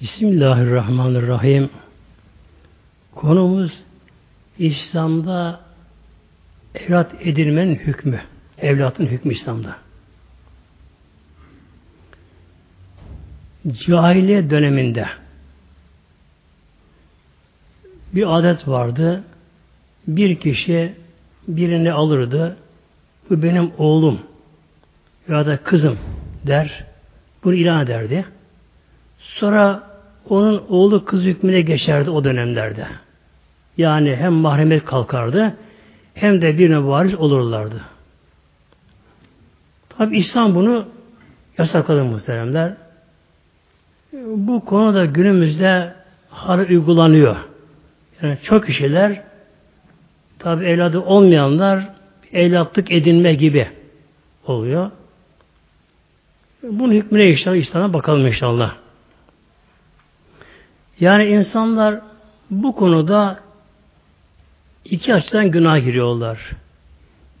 [0.00, 1.70] Bismillahirrahmanirrahim.
[3.14, 3.72] Konumuz
[4.58, 5.60] İslam'da
[6.74, 8.20] evlat edilmenin hükmü.
[8.58, 9.76] Evlatın hükmü İslam'da.
[13.86, 15.08] Cahiliye döneminde
[18.12, 19.24] bir adet vardı.
[20.08, 20.94] Bir kişi
[21.48, 22.56] birini alırdı.
[23.30, 24.20] Bu benim oğlum
[25.28, 25.98] ya da kızım
[26.46, 26.84] der.
[27.44, 28.35] Bunu ilan ederdi.
[29.34, 29.82] Sonra
[30.28, 32.86] onun oğlu kız hükmüne geçerdi o dönemlerde.
[33.76, 35.56] Yani hem mahremiyet kalkardı
[36.14, 37.80] hem de birine varis olurlardı.
[39.88, 40.86] Tabi İslam bunu
[41.58, 42.74] yasakladı muhteremler.
[44.26, 45.94] Bu konuda günümüzde
[46.30, 47.36] hala uygulanıyor.
[48.22, 49.22] Yani çok kişiler
[50.38, 51.88] tabi evladı olmayanlar
[52.32, 53.68] evlatlık edinme gibi
[54.46, 54.90] oluyor.
[56.62, 58.74] Bunun hükmüne inşallah İslam'a bakalım inşallah.
[61.00, 62.00] Yani insanlar
[62.50, 63.40] bu konuda
[64.84, 66.50] iki açıdan günah giriyorlar.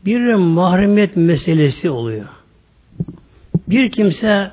[0.04, 2.26] Bir mahremiyet meselesi oluyor.
[3.68, 4.50] Bir kimse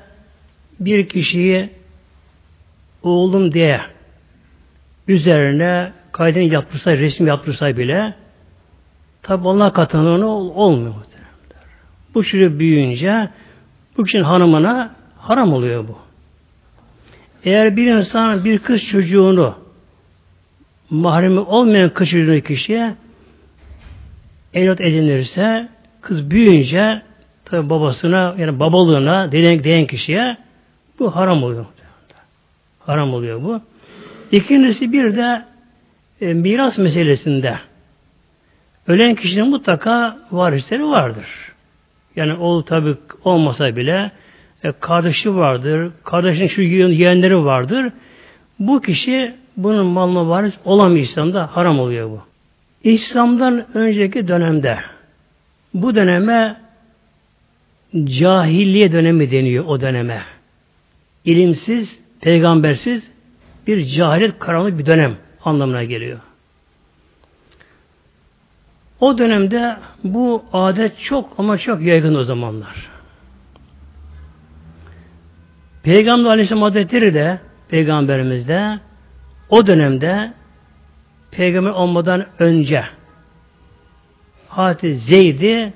[0.80, 1.70] bir kişiyi
[3.02, 3.80] oğlum diye
[5.08, 8.14] üzerine kaydını yaptırsa, resim yaptırsa bile
[9.22, 10.94] tabi Allah katında olmuyor.
[12.14, 13.28] Bu çocuk büyüyünce
[13.96, 15.98] bu kişinin hanımına haram oluyor bu.
[17.44, 19.54] Eğer bir insan bir kız çocuğunu
[20.90, 22.94] mahremi olmayan kız çocuğunu kişiye
[24.54, 25.68] evlat edinirse
[26.00, 27.02] kız büyüyünce
[27.44, 30.36] tabi babasına yani babalığına denen, denen kişiye
[30.98, 31.66] bu haram oluyor.
[32.78, 33.60] Haram oluyor bu.
[34.32, 35.44] İkincisi bir de
[36.20, 37.58] e, miras meselesinde
[38.86, 41.26] ölen kişinin mutlaka varisleri vardır.
[42.16, 44.10] Yani o tabi olmasa bile
[44.64, 47.92] e, kardeşi vardır, kardeşin şu yeğenleri vardır.
[48.58, 52.20] Bu kişi bunun malına varis olamıyor İslam'da, haram oluyor bu.
[52.84, 54.78] İslam'dan önceki dönemde
[55.74, 56.56] bu döneme
[58.04, 60.22] cahiliye dönemi deniyor o döneme.
[61.24, 63.10] İlimsiz, peygambersiz
[63.66, 66.20] bir cahilet karanlık bir dönem anlamına geliyor.
[69.00, 72.93] O dönemde bu adet çok ama çok yaygın o zamanlar.
[75.84, 78.78] Peygamber Aleyhisselam Hazretleri de Peygamberimizde
[79.48, 80.32] o dönemde
[81.30, 82.84] Peygamber olmadan önce
[84.48, 85.72] Hazreti Zeyd'i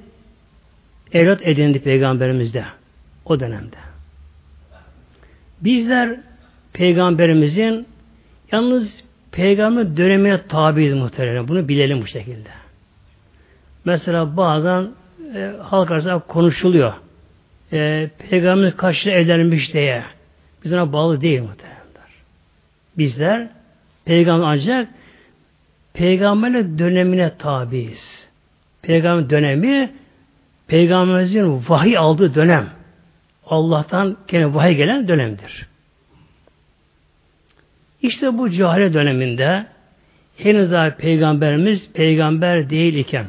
[1.12, 2.64] evlat edindi Peygamberimizde
[3.24, 3.76] o dönemde.
[5.60, 6.20] Bizler
[6.72, 7.86] Peygamberimizin
[8.52, 11.48] yalnız Peygamber dönemine tabiiz muhtemelen.
[11.48, 12.48] Bunu bilelim bu şekilde.
[13.84, 14.88] Mesela bazen
[15.34, 16.92] e, halk arasında konuşuluyor
[17.72, 20.02] e, Peygamberimiz kaçta evlenmiş diye.
[20.64, 21.78] Biz ona bağlı değil muhtemelenler.
[22.98, 23.48] Bizler
[24.04, 24.88] peygamber ancak
[25.94, 28.28] peygamberle dönemine tabiiz.
[28.82, 29.92] Peygamber dönemi
[30.66, 32.70] peygamberimizin vahiy aldığı dönem.
[33.46, 35.66] Allah'tan gene vahiy gelen dönemdir.
[38.02, 39.66] İşte bu cahile döneminde
[40.36, 43.26] henüz daha peygamberimiz peygamber değil iken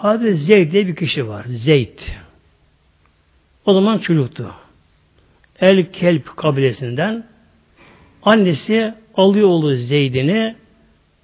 [0.00, 1.44] Hazreti Zeyd diye bir kişi var.
[1.48, 1.98] Zeyd.
[3.66, 4.54] O zaman çocuktu.
[5.60, 7.24] El Kelp kabilesinden
[8.22, 10.56] annesi alıyor oğlu Zeyd'ini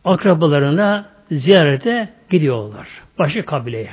[0.04, 2.88] akrabalarına ziyarete gidiyorlar.
[3.19, 3.91] Başka kabileye.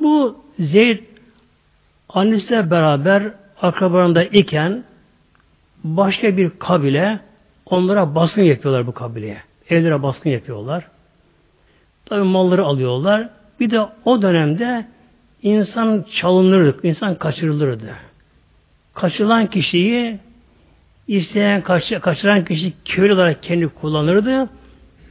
[0.00, 0.98] Bu Zeyd
[2.08, 3.22] annesiyle beraber
[3.62, 4.84] akrabalarında iken
[5.84, 7.20] başka bir kabile
[7.66, 9.38] onlara baskın yapıyorlar bu kabileye.
[9.70, 10.95] Evlere baskın yapıyorlar.
[12.06, 13.28] Tabi malları alıyorlar.
[13.60, 14.86] Bir de o dönemde
[15.42, 17.94] insan çalınırdı, insan kaçırılırdı.
[18.94, 20.18] Kaçırılan kişiyi
[21.08, 24.48] isteyen kaç, kaçıran kişi köylü olarak kendi kullanırdı.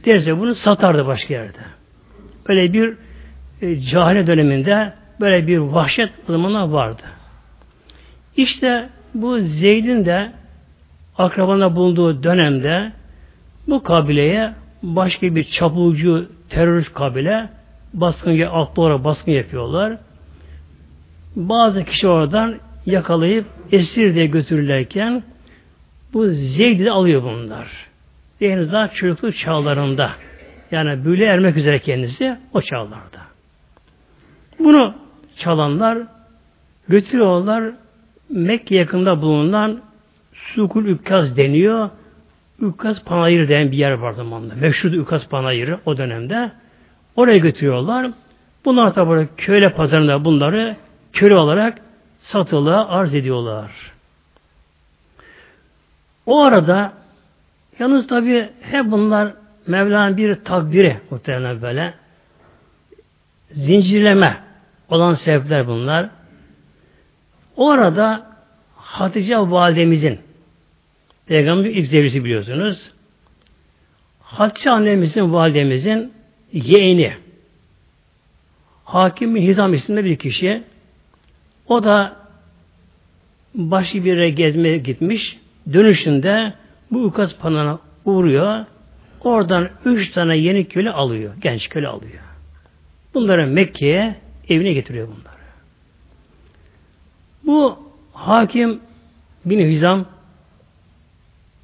[0.04, 1.58] Derse bunu satardı başka yerde.
[2.48, 2.96] Böyle bir
[3.62, 7.02] e, cahile döneminde böyle bir vahşet o zamanlar vardı.
[8.36, 10.32] İşte bu Zeyd'in de
[11.18, 12.92] akrabanda bulunduğu dönemde
[13.68, 14.52] bu kabileye
[14.94, 17.48] başka bir çapulcu terörist kabile
[17.94, 19.98] baskın, aklı olarak baskın yapıyorlar.
[21.36, 22.56] Bazı kişi oradan
[22.86, 25.22] yakalayıp esir diye götürürlerken
[26.12, 27.68] bu Zeyd'i de alıyor bunlar.
[28.38, 30.10] Henüz daha çocukluk çağlarında.
[30.70, 33.20] Yani böyle ermek üzere kendisi o çağlarda.
[34.58, 34.94] Bunu
[35.36, 35.98] çalanlar
[36.88, 37.72] götürüyorlar
[38.30, 39.80] Mekke yakında bulunan
[40.32, 41.90] Sukul Ükkaz deniyor.
[42.60, 44.54] Ükkas Panayırı denen bir yer var zamanında.
[44.54, 46.52] Meşhur Ükkas Panayırı o dönemde.
[47.16, 48.10] Oraya götürüyorlar.
[48.64, 50.76] Bunlar böyle köyle pazarında bunları
[51.12, 51.78] köle olarak
[52.20, 53.92] satılığa arz ediyorlar.
[56.26, 56.92] O arada
[57.78, 59.32] yalnız tabi hep bunlar
[59.66, 61.94] Mevla'nın bir takdiri muhtemelen böyle.
[63.50, 64.36] Zincirleme
[64.88, 66.08] olan sebepler bunlar.
[67.56, 68.26] O arada
[68.76, 70.20] Hatice validemizin
[71.26, 72.92] Peygamber ilk zevcisi biliyorsunuz.
[74.20, 76.12] Hatice annemizin, validemizin
[76.52, 77.12] yeğeni.
[78.84, 80.62] Hakim bin Hizam isimli bir kişi.
[81.68, 82.16] O da
[83.54, 85.36] başka bir yere gezmeye gitmiş.
[85.72, 86.52] Dönüşünde
[86.90, 88.64] bu ukaz panına uğruyor.
[89.20, 91.34] Oradan üç tane yeni köle alıyor.
[91.40, 92.22] Genç köle alıyor.
[93.14, 94.16] Bunları Mekke'ye
[94.48, 95.36] evine getiriyor bunları.
[97.46, 97.78] Bu
[98.12, 98.80] hakim
[99.44, 100.06] bin Hizam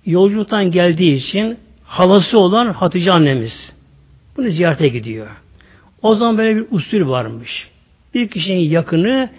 [0.06, 3.72] yolculuktan geldiği için halası olan Hatice annemiz
[4.36, 5.26] bunu ziyarete gidiyor.
[6.02, 7.68] O zaman böyle bir usul varmış.
[8.14, 9.30] Bir kişinin yakını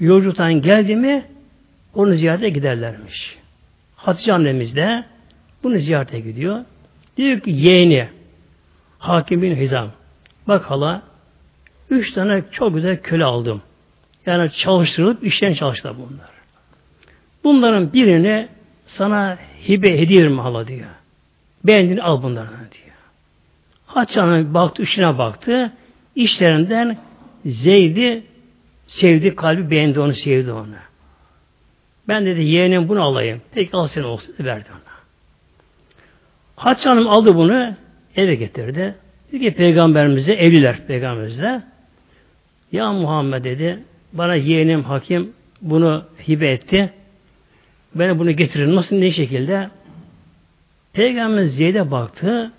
[0.00, 1.24] yolculuktan geldi mi
[1.94, 3.36] onu ziyarete giderlermiş.
[3.96, 5.04] Hatice annemiz de
[5.62, 6.64] bunu ziyarete gidiyor.
[7.16, 8.08] Diyor ki yeğeni
[8.98, 9.90] Hakim bin Hizam
[10.48, 11.02] bak hala
[11.90, 13.62] üç tane çok güzel köle aldım.
[14.26, 16.30] Yani çalıştırılıp işten çalıştılar bunlar.
[17.44, 18.48] Bunların birini
[18.96, 20.88] sana hibe hediye hala diyor.
[21.64, 22.96] Beğendiğini al bunlardan diyor.
[23.86, 25.72] Hatice baktı, işine baktı.
[26.14, 26.98] İşlerinden
[27.44, 28.22] Zeyd'i
[28.86, 30.74] sevdi, kalbi beğendi onu, sevdi onu.
[32.08, 33.42] Ben dedi yeğenim bunu alayım.
[33.54, 34.92] Peki al sen olsun verdi ona.
[36.56, 37.74] Hatice Hanım aldı bunu
[38.16, 38.94] eve getirdi.
[39.32, 41.62] Dedi ki peygamberimize evliler peygamberimizle.
[42.72, 43.78] Ya Muhammed dedi
[44.12, 46.92] bana yeğenim hakim bunu hibe etti.
[47.94, 48.76] Ben bunu getirin.
[48.76, 49.70] Nasıl ne şekilde?
[50.92, 52.52] Peygamber Zeyd'e baktı.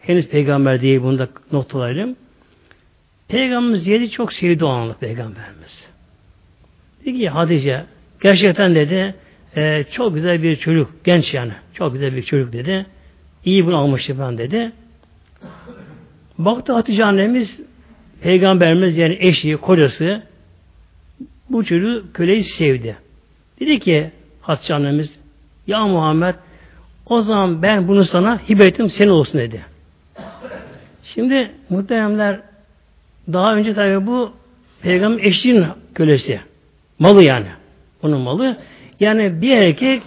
[0.00, 2.16] Henüz peygamber değil bunu da noktalayalım.
[3.28, 5.88] Peygamber Zeyd'i çok sevdi o anlık peygamberimiz.
[7.04, 7.84] Dedi ki Hatice
[8.22, 9.14] gerçekten dedi
[9.56, 11.04] e, çok güzel bir çocuk.
[11.04, 11.52] Genç yani.
[11.74, 12.86] Çok güzel bir çocuk dedi.
[13.44, 14.72] İyi bunu almıştı ben dedi.
[16.38, 17.60] Baktı Hatice annemiz
[18.22, 20.22] Peygamberimiz yani eşi, kocası
[21.50, 22.96] bu çocuğu köleyi sevdi.
[23.60, 24.10] Dedi ki
[24.42, 25.18] Hatice annemiz
[25.66, 26.34] ya Muhammed
[27.06, 29.64] o zaman ben bunu sana hibe ettim senin olsun dedi.
[31.04, 32.40] Şimdi muhteremler
[33.32, 34.32] daha önce tabi bu
[34.82, 36.40] peygamber eşliğinin kölesi.
[36.98, 37.46] Malı yani.
[38.02, 38.56] Onun malı.
[39.00, 40.02] Yani bir erkek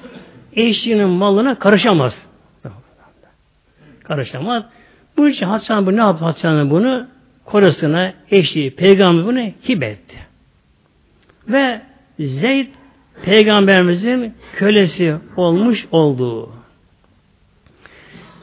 [0.54, 2.14] eşliğinin malına karışamaz.
[4.04, 4.64] Karışamaz.
[5.18, 7.08] Bu için Hasan bu ne yaptı Hasan bunu?
[7.46, 10.18] Korasına, eşi, peygamber bunu hibe etti.
[11.48, 11.82] Ve
[12.20, 12.68] Zeyd
[13.24, 16.50] peygamberimizin kölesi olmuş olduğu.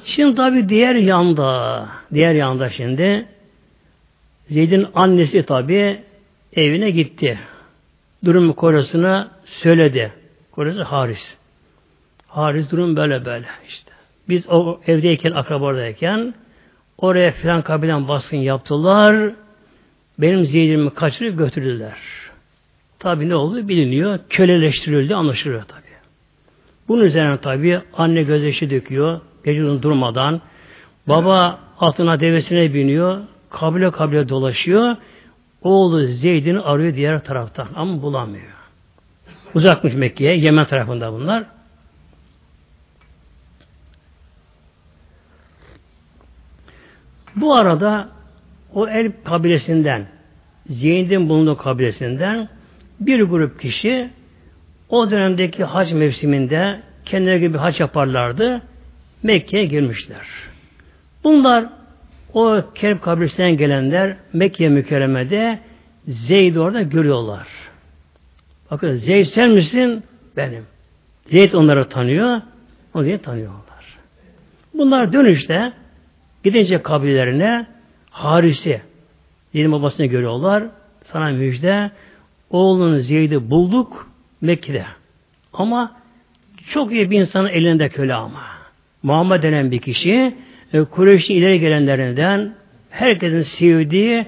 [0.05, 3.27] Şimdi tabi diğer yanda, diğer yanda şimdi
[4.51, 6.01] Zeyd'in annesi tabi
[6.57, 7.39] evine gitti.
[8.25, 10.13] Durumu korasına söyledi.
[10.53, 11.37] Korası Haris.
[12.27, 13.93] Haris durum böyle böyle işte.
[14.29, 16.35] Biz o evdeyken, akrabadayken
[16.99, 19.33] oraya filan kabilen baskın yaptılar.
[20.19, 21.99] Benim Zeyd'imi kaçırıp götürdüler.
[23.03, 24.19] Tabi ne oldu biliniyor.
[24.31, 25.83] Köleleştirildi anlaşılıyor tabi.
[26.89, 29.21] Bunun üzerine tabi anne gözyaşı döküyor.
[29.45, 30.41] Gece durmadan.
[31.09, 33.21] Baba altına devesine biniyor.
[33.51, 34.97] Kabile kabile dolaşıyor.
[35.63, 38.53] Oğlu Zeyd'ini arıyor diğer taraftan ama bulamıyor.
[39.55, 41.45] Uzakmış Mekke'ye, Yemen tarafında bunlar.
[47.37, 48.09] Bu arada
[48.75, 50.07] o el kabilesinden,
[50.67, 52.49] Zeyd'in bulunduğu kabilesinden
[53.07, 54.11] bir grup kişi
[54.89, 58.63] o dönemdeki hac mevsiminde kendileri gibi hac yaparlardı.
[59.23, 60.27] Mekke'ye girmişler.
[61.25, 61.67] Bunlar
[62.35, 65.59] o Kerb kabrisinden gelenler Mekke mükerremede
[66.09, 67.49] Zeyd orada görüyorlar.
[68.71, 70.03] Bakın Zeyd sen misin?
[70.37, 70.67] Benim.
[71.31, 72.41] Zeyd onları tanıyor.
[72.95, 73.99] O diye tanıyorlar.
[74.75, 75.73] Bunlar dönüşte
[76.45, 77.67] gidince kabilelerine
[78.11, 78.83] Haris'i
[79.53, 80.65] Zeyd'in babasını görüyorlar.
[81.05, 81.91] Sana müjde
[82.53, 84.85] oğlunu Zeyd'i bulduk Mekke'de.
[85.53, 85.93] Ama
[86.71, 88.43] çok iyi bir insanın elinde köle ama.
[89.03, 90.35] Muhammed denen bir kişi
[90.73, 92.55] e, Kureyş'in ileri gelenlerinden
[92.91, 94.27] herkesin sevdiği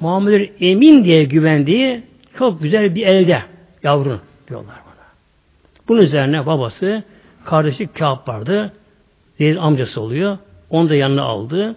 [0.00, 2.02] Muhammed'in emin diye güvendiği
[2.38, 3.42] çok güzel bir elde
[3.82, 5.06] yavrun diyorlar bana.
[5.88, 7.02] Bunun üzerine babası
[7.44, 8.72] kardeşi Kâb vardı.
[9.38, 10.38] Zeyd amcası oluyor.
[10.70, 11.76] Onu da yanına aldı.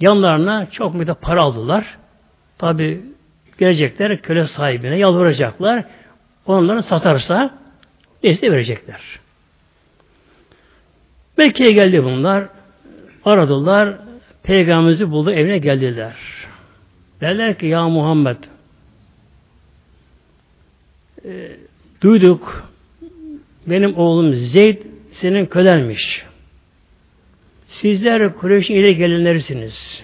[0.00, 1.98] Yanlarına çok müde para aldılar.
[2.58, 3.00] Tabi
[3.60, 5.84] gelecekler köle sahibine yalvaracaklar.
[6.46, 7.58] Onları satarsa
[8.22, 9.00] neyse verecekler.
[11.36, 12.48] Mekke'ye geldi bunlar.
[13.24, 13.96] Aradılar.
[14.42, 15.30] Peygamberimizi buldu.
[15.30, 16.16] Evine geldiler.
[17.20, 18.36] Derler ki ya Muhammed
[21.24, 21.56] e,
[22.00, 22.70] duyduk
[23.66, 24.78] benim oğlum Zeyd
[25.12, 26.24] senin kölenmiş.
[27.66, 29.99] Sizler Kureyş'in ile gelenlerisiniz.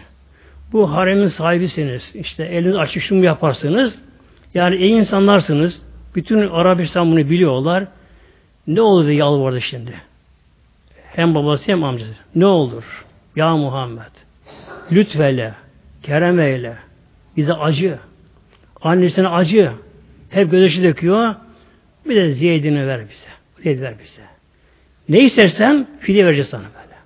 [0.73, 2.11] Bu haremin sahibisiniz.
[2.15, 4.03] İşte eliniz açık şunu yaparsınız.
[4.55, 5.83] Yani iyi insanlarsınız.
[6.15, 7.85] Bütün Arabistan bunu biliyorlar.
[8.67, 9.95] Ne olur diye yalvardı şimdi.
[11.13, 12.15] Hem babası hem amcası.
[12.35, 13.05] Ne olur?
[13.37, 14.13] Ya Muhammed.
[14.93, 15.55] Lütfeyle.
[16.03, 16.77] Kerem eyle.
[17.37, 17.99] Bize acı.
[18.83, 19.73] Annesine acı.
[20.31, 21.35] Hep gözyaşı döküyor.
[22.09, 23.63] Bir de Zeyd'ini ver bize.
[23.63, 24.23] Zeyd ver bize.
[25.09, 26.97] Ne istersen fidye vereceğiz sana böyle.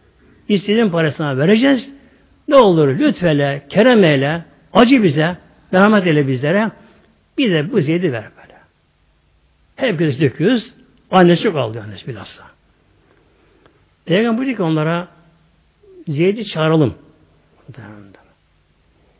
[0.48, 1.90] İstediğin parasına vereceğiz.
[2.50, 5.36] Ne olur lütfele, kerem eyle, acı bize,
[5.72, 6.70] merhamet eyle bizlere.
[7.38, 8.58] Bir de bu Zeyd'i ver böyle.
[9.76, 10.74] Hep göz döküyoruz.
[11.10, 12.42] Annesi çok aldı annesi bilhassa.
[14.04, 15.08] Peygamber dedi ki onlara
[16.08, 16.94] Zeyd'i çağıralım.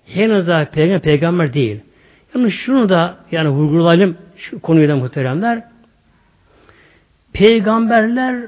[0.06, 1.80] Henüz peygamber, peygamber değil.
[2.34, 5.62] Yani şunu da yani vurgulayalım şu konuyu da muhteremler.
[7.32, 8.40] Peygamberler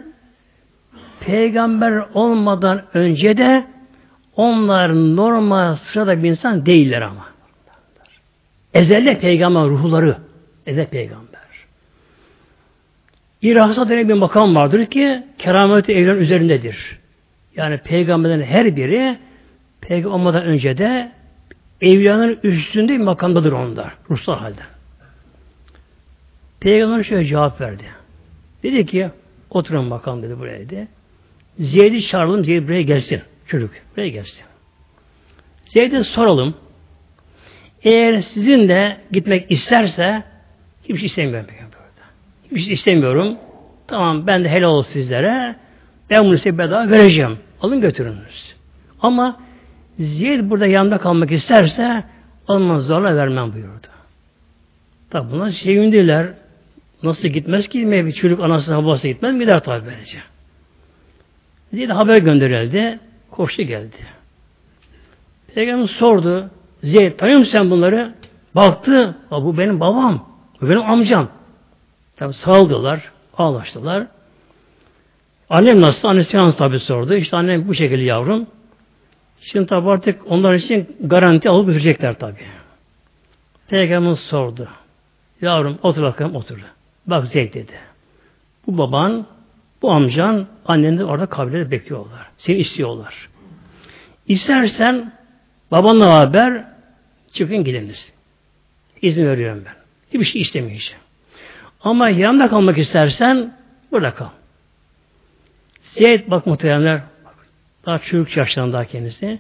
[1.21, 3.72] peygamber olmadan önce de
[4.37, 7.27] onlar normal sırada bir insan değiller ama.
[8.75, 10.17] Ezelde peygamber ruhları.
[10.67, 11.43] Ezel peygamber.
[13.43, 16.99] İrahsa denen bir makam vardır ki kerameti evren üzerindedir.
[17.57, 19.19] Yani peygamberlerin her biri
[19.81, 21.13] peygamber olmadan önce de
[21.81, 23.95] evliyanın üstünde bir makamdadır onlar.
[24.11, 24.61] Ruhsal halde.
[26.61, 27.85] Peygamber şöyle cevap verdi.
[28.63, 29.11] Dedi ki
[29.51, 30.89] oturun bakalım dedi buraya dedi.
[31.59, 33.23] Zeyd'i çağıralım Zeyd buraya gelsin.
[33.53, 34.45] Çocuk buraya gelsin.
[35.67, 36.55] Zeyd'e soralım.
[37.83, 40.23] Eğer sizin de gitmek isterse
[40.83, 41.49] hiçbir şey istemiyorum.
[42.45, 43.37] Hiçbir şey istemiyorum.
[43.87, 45.57] Tamam ben de helal olsun sizlere.
[46.11, 47.39] Ben bunu size bedava vereceğim.
[47.61, 48.55] Alın götürünüz.
[49.01, 49.41] Ama
[49.99, 52.05] Zeyd burada yanında kalmak isterse
[52.49, 53.87] olmaz zorla vermem buyurdu.
[55.11, 56.27] Tabi bunlar sevindiler.
[57.03, 57.91] Nasıl gitmez ki?
[57.91, 59.39] Bir çocuk anasına babası gitmez.
[59.39, 60.19] Gider tabi böylece.
[61.73, 62.99] Zeyd haber gönderildi.
[63.33, 63.97] Koştu geldi.
[65.55, 66.51] Peygamber sordu.
[66.83, 68.15] Zeyd tanıyor musun sen bunları?
[68.55, 69.17] Baktı.
[69.31, 70.29] Bu benim babam.
[70.61, 71.29] Bu benim amcam.
[72.17, 73.13] Tabi sağladılar.
[73.39, 74.07] Ağlaştılar.
[75.51, 76.09] Annem nasıl?
[76.09, 77.15] Annesi yalnız tabi sordu.
[77.15, 78.47] İşte annem bu şekilde yavrum.
[79.41, 82.39] Şimdi tabi artık onlar için garanti alıp götürecekler tabi.
[83.69, 84.69] Peygamber sordu.
[85.41, 86.59] Yavrum otur bakalım otur.
[87.07, 87.73] Bak Zeyd dedi.
[88.67, 89.27] Bu baban,
[89.83, 92.27] bu amcan, annen orada kabilede bekliyorlar.
[92.39, 93.29] Seni istiyorlar.
[94.27, 95.13] İstersen
[95.71, 96.65] babanla beraber
[97.33, 98.13] çıkın gidiniz.
[99.03, 99.75] İzin veriyorum ben.
[100.13, 101.03] Hiçbir şey istemeyeceğim.
[101.81, 103.55] Ama yanında kalmak istersen
[103.93, 104.29] burada kal.
[105.83, 107.01] Zeyd bak muhteremler
[107.87, 109.39] daha çocuk yaşlarında kendisi.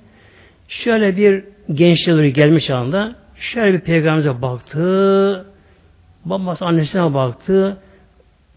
[0.68, 5.46] Şöyle bir gençleri gelmiş çağında şöyle bir peygamberimize baktı.
[6.24, 7.78] Babası annesine baktı.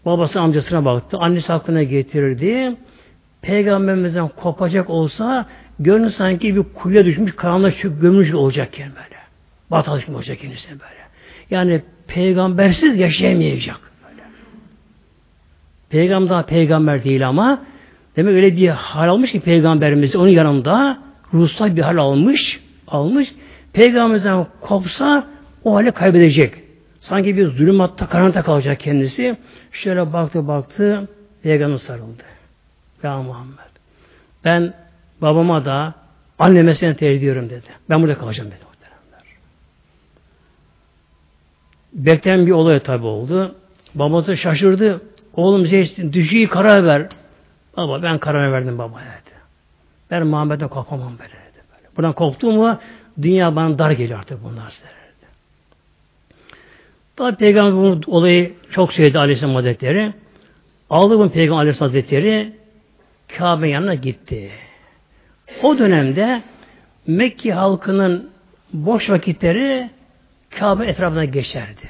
[0.06, 1.16] Babası amcasına baktı.
[1.20, 2.76] Annesi aklına getirirdi.
[3.42, 5.46] Peygamberimizden kopacak olsa
[5.78, 9.16] gönlü sanki bir kuyuya düşmüş, karanlık gömülmüş olacakken böyle.
[9.70, 11.06] Batı olacak kendisine böyle.
[11.50, 13.80] Yani peygambersiz yaşayamayacak.
[14.10, 14.22] Böyle.
[15.90, 17.58] Peygamber daha peygamber değil ama
[18.16, 20.98] demek öyle bir hal almış ki peygamberimiz onun yanında
[21.34, 23.28] ruhsal bir hal almış, almış.
[23.72, 25.26] Peygamberimizden kopsa
[25.64, 26.65] o hali kaybedecek.
[27.08, 29.36] Sanki bir zulümatta, karanlıkta kalacak kendisi.
[29.72, 31.08] Şöyle baktı baktı,
[31.42, 32.22] peygamber sarıldı.
[33.02, 33.58] Ya Muhammed,
[34.44, 34.74] ben
[35.22, 35.94] babama da
[36.38, 37.66] anneme seni tercih ediyorum dedi.
[37.90, 38.66] Ben burada kalacağım dedi.
[41.96, 43.54] Bekleyen bir olay tabi oldu.
[43.94, 45.02] Babası şaşırdı.
[45.34, 47.08] Oğlum Zeyd düşüyü karar ver.
[47.76, 49.36] Baba ben karar verdim baba dedi.
[50.10, 51.64] Ben Muhammed'den korkamam böyle dedi.
[51.96, 52.78] Buradan korktum mu
[53.22, 54.95] dünya bana dar geliyor artık bunlar dedi.
[57.16, 60.12] Tabi Peygamber bu olayı çok sevdi Aleyhisselam Hazretleri.
[60.90, 62.52] Aldı bunu Peygamber Aleyhisselam Hazretleri
[63.38, 64.50] Kabe yanına gitti.
[65.62, 66.42] O dönemde
[67.06, 68.30] Mekke halkının
[68.72, 69.90] boş vakitleri
[70.50, 71.88] Kabe etrafına geçerdi.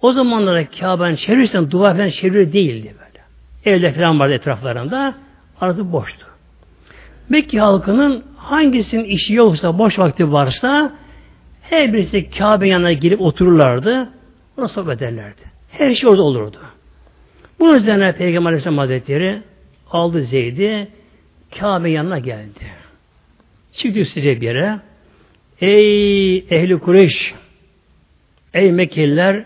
[0.00, 3.76] O zamanlarda Kabe'nin çevresinden duvar falan çeviri değildi böyle.
[3.76, 5.14] Evler falan vardı etraflarında.
[5.60, 6.26] Arası boştu.
[7.28, 10.92] Mekke halkının hangisinin işi yoksa, boş vakti varsa
[11.62, 14.08] her birisi Kabe yanına girip otururlardı.
[14.58, 15.40] Ona sohbet ederlerdi.
[15.70, 16.58] Her şey orada olurdu.
[17.58, 19.42] Bunun üzerine Peygamber Aleyhisselam Hazretleri
[19.90, 20.88] aldı Zeyd'i
[21.58, 22.64] Kabe yanına geldi.
[23.72, 24.80] Çıktı size bir yere.
[25.60, 27.34] Ey ehli Kureyş
[28.54, 29.44] Ey Mekkeliler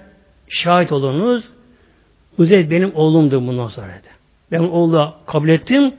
[0.48, 1.44] şahit olunuz.
[2.38, 4.08] Uzeyd benim oğlumdur bundan sonra dedi.
[4.52, 5.94] Ben oğlu kabul ettim.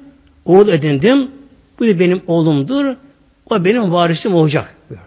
[0.46, 1.32] Oğul edindim.
[1.80, 2.96] Bu da benim oğlumdur.
[3.50, 4.76] O benim varisim olacak.
[4.90, 5.06] Buyurdu.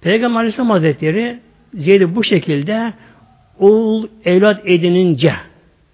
[0.00, 1.40] Peygamber Aleyhisselam Hazretleri
[1.74, 2.92] Zeyd'i bu şekilde
[3.58, 5.34] oğul evlat edinince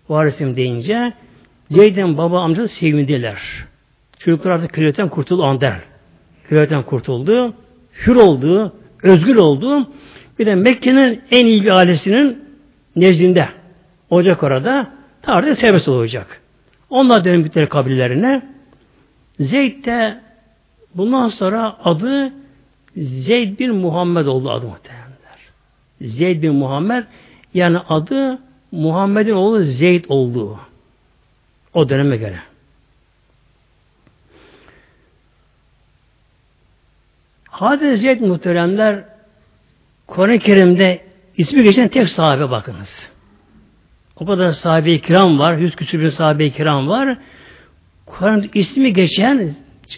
[0.09, 1.13] varisim deyince
[1.71, 3.39] Zeyd'in baba amcası sevindiler.
[4.19, 5.77] Çocuklar artık kölelikten kurtuldu Ander.
[6.49, 7.55] Kölelikten kurtuldu.
[8.07, 8.73] Hür oldu.
[9.03, 9.91] Özgür oldu.
[10.39, 12.45] Bir de Mekke'nin en iyi ailesinin
[12.97, 13.49] nezdinde
[14.11, 14.91] olacak orada.
[15.23, 16.41] Tarihte serbest olacak.
[16.91, 18.43] Onlar dönmüşler kabilelerine.
[19.41, 20.21] Zeyd de
[20.95, 22.33] bundan sonra adı
[22.97, 25.00] Zeyd bin Muhammed oldu adı muhtemelenler.
[26.01, 27.05] Zeyd bin Muhammed
[27.55, 28.39] yani adı
[28.73, 30.59] Muhammed'in oğlu Zeyd olduğu.
[31.75, 32.39] O döneme göre.
[37.49, 39.05] Hadis Zeyd muhteremler
[40.07, 41.05] Kur'an-ı Kerim'de
[41.37, 43.11] ismi geçen tek sahabe bakınız.
[44.17, 47.19] O kadar sahabe-i kiram var, yüz küsur bir sahabe-i kiram var.
[48.07, 49.55] Kur'an'da ismi geçen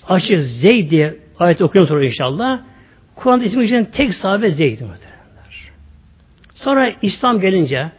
[0.09, 2.61] açık Zeyd diye ayet okuyorum sonra inşallah.
[3.15, 5.12] Kur'an'da ismi geçen tek sahabe Zeyd muhteremler.
[6.65, 7.91] Sonra İslam gelince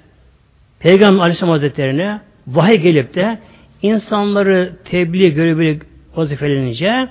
[0.79, 3.39] Peygamber Aleyhisselam Hazretleri'ne vahiy gelip de
[3.81, 5.79] insanları tebliğ görevi
[6.15, 7.09] vazifelenince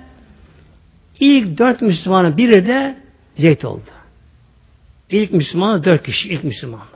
[1.20, 2.96] ilk dört Müslümanın biri de
[3.38, 3.90] Zeyd oldu.
[5.10, 6.86] İlk Müslüman dört kişi, ilk Müslümanlar.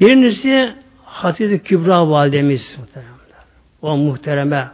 [0.00, 3.12] Birincisi Hatice Kübra validemiz muhteremler.
[3.82, 4.68] O muhtereme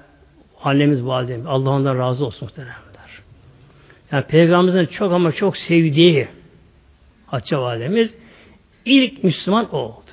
[0.62, 1.46] annemiz validemiz.
[1.46, 2.78] Allah ondan razı olsun muhteremler.
[4.12, 6.28] Yani Peygamberimizin çok ama çok sevdiği
[7.30, 8.14] Hatice validemiz
[8.84, 10.10] ilk Müslüman o oldu.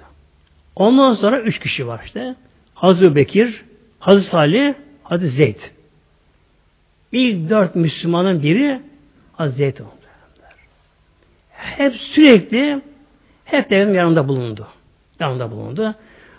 [0.75, 2.35] Ondan sonra üç kişi var işte.
[2.73, 3.61] Hazreti Bekir,
[3.99, 5.59] Hazreti Salih, Hazreti Zeyd.
[7.11, 8.81] İlk dört Müslümanın biri
[9.33, 9.89] Hazreti Zeyd oldu.
[11.51, 12.81] Hep sürekli
[13.45, 14.67] hep benim yanımda bulundu.
[15.19, 15.95] Yanımda bulundu.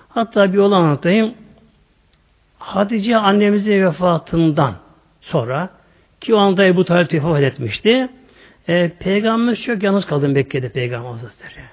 [0.08, 1.34] Hatta bir olay anlatayım.
[2.58, 4.74] Hatice annemizin vefatından
[5.20, 5.70] sonra
[6.20, 8.08] ki o anda Ebu Talip vefat etmişti.
[8.68, 11.64] E, Peygamberimiz çok yalnız kaldı Mekke'de Peygamber Hazretleri.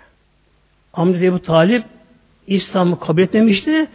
[0.94, 1.84] Amca Ebu Talip
[2.48, 3.88] İslam'ı kabul etmemişti.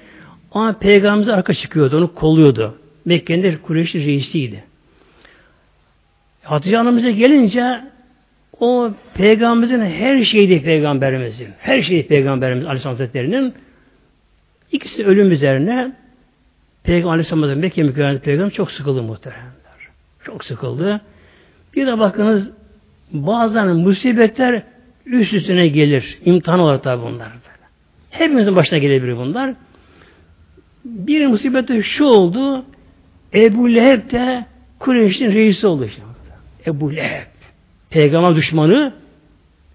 [0.53, 2.79] Ama Peygamberimize arka çıkıyordu, onu kolluyordu.
[3.05, 4.65] Mekke'nin de Kureyşli reisiydi.
[6.43, 7.81] Hatice annemize gelince
[8.61, 11.49] o peygamberimizin her şeydi peygamberimizin.
[11.59, 13.55] Her şeyi peygamberimiz Aleyhisselam Hazretleri'nin
[14.73, 15.93] ikisi ölüm üzerine
[16.83, 19.53] Peygamber Aleyhisselam Hazretleri Mekke mükerremde peygamber çok sıkıldı muhteremler.
[20.25, 21.01] Çok sıkıldı.
[21.77, 22.51] Bir de bakınız
[23.13, 24.63] bazen musibetler
[25.07, 26.19] üst üstüne gelir.
[26.25, 27.29] İmtihan olarak tabi bunlar.
[28.11, 29.55] Hepimizin başına gelebilir bunlar.
[30.85, 32.65] Bir musibette şu oldu.
[33.35, 34.47] Ebu Leheb de
[34.79, 35.89] Kureyş'in reisi oldu.
[36.67, 37.27] Ebu Leheb.
[37.91, 38.93] Peygamber düşmanı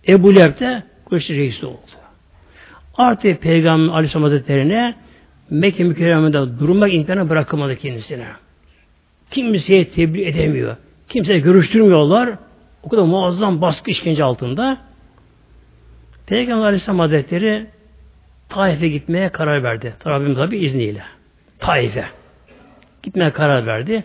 [0.08, 1.78] Ebu Leheb de Kureyş'in reisi oldu.
[2.98, 4.96] Artık Peygamber Aleyhisselam Hazretleri'ne
[5.50, 8.28] Mekke mükerremede durmak imkanı bırakamadı kendisine.
[9.32, 10.76] Kimseye tebliğ edemiyor.
[11.10, 12.30] Kimseye görüştürmüyorlar.
[12.84, 14.78] O kadar muazzam baskı işkence altında.
[16.26, 17.66] Peygamber Aleyhisselam Hazretleri
[18.50, 19.94] Taif'e gitmeye karar verdi.
[20.08, 21.04] Rabbim tabi izniyle.
[21.60, 22.06] Taif'e.
[23.04, 24.04] Gitmeye karar verdi.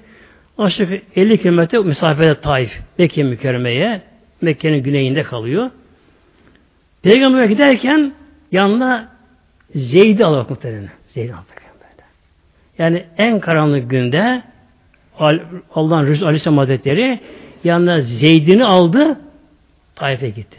[0.59, 2.81] Aşağı 50 kilometre mesafede Taif.
[2.99, 4.03] Mekke mükerremeye.
[4.41, 5.71] Mekke'nin güneyinde kalıyor.
[7.03, 8.13] Peygamber'e giderken
[8.53, 9.09] yanına
[9.75, 10.91] Zeyd'i alıyor muhtemelen.
[11.15, 11.59] Zeyd'i alıyor.
[12.79, 14.43] Yani en karanlık günde
[15.75, 17.21] Allah'ın Resulü Aleyhisselam Hazretleri
[17.65, 19.21] yanına Zeyd'ini aldı
[19.95, 20.59] Taif'e gitti.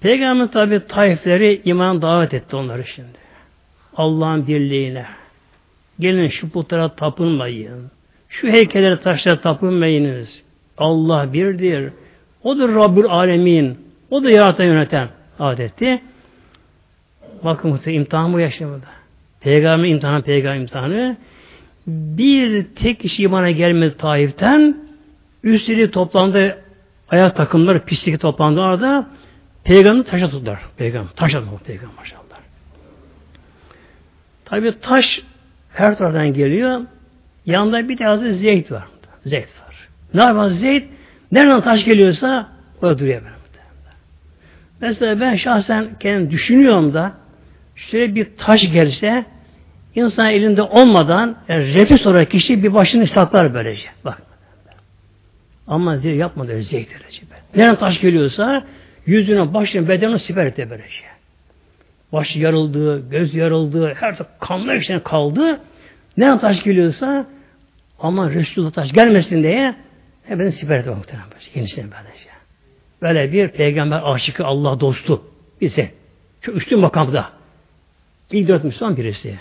[0.00, 3.18] Peygamber tabi Taifleri iman davet etti onları şimdi.
[3.96, 5.06] Allah'ın birliğine.
[6.00, 7.90] Gelin şu putlara tapınmayın.
[8.28, 10.42] Şu heykellere taşlara tapınmayınız.
[10.78, 11.92] Allah birdir.
[12.42, 13.78] Odur Rabbül Alemin.
[14.10, 16.02] O da yaratan yöneten adetti.
[17.44, 18.86] Bakın bu imtihan bu yaşamında.
[19.40, 21.16] Peygamber imtihanı, peygamber imtihanı.
[22.18, 24.76] Bir tek kişi imana gelmedi Taif'ten.
[25.44, 26.58] Üstleri toplandı,
[27.08, 29.06] ayak takımları, pislik toplandı orada.
[29.64, 30.60] Peygamber taşa tuttular.
[30.76, 31.10] Peygamber.
[31.16, 31.62] Taşa tuttular.
[31.62, 32.20] Peygamber maşallah.
[34.44, 35.22] Tabi taş
[35.72, 36.80] her taraftan geliyor.
[37.46, 38.84] Yanında bir tane Zeyd var.
[39.26, 39.88] Zeyd var.
[40.14, 40.82] Ne yapar Zeyd?
[41.32, 42.48] Nereden taş geliyorsa
[42.82, 43.40] orada duruyor benim.
[44.80, 47.12] Mesela ben şahsen kendim düşünüyorum da
[47.76, 49.24] şöyle bir taş gelse
[49.94, 53.86] insan elinde olmadan yani refleks olarak kişi bir başını saklar böylece.
[54.04, 54.22] Bak.
[55.66, 57.22] Ama Zeyd yapmadı öyle Zeyd derece.
[57.56, 58.64] Nereden taş geliyorsa
[59.06, 61.10] yüzüne, başına, bedenine siper etti böylece.
[62.12, 65.60] Baş yarıldı, göz yarıldı, her taraf kanlar içine kaldı.
[66.16, 67.26] Ne taş geliyorsa
[68.00, 69.74] ama Resulullah taş gelmesin diye
[70.24, 71.28] hepsini siper etti muhtemelen.
[71.54, 72.30] Kendisine böylece.
[73.02, 75.22] Böyle bir peygamber aşıkı Allah dostu
[75.60, 75.90] bize.
[76.40, 77.30] Şu üstün makamda.
[78.30, 79.38] İlk dört Müslüman birisi.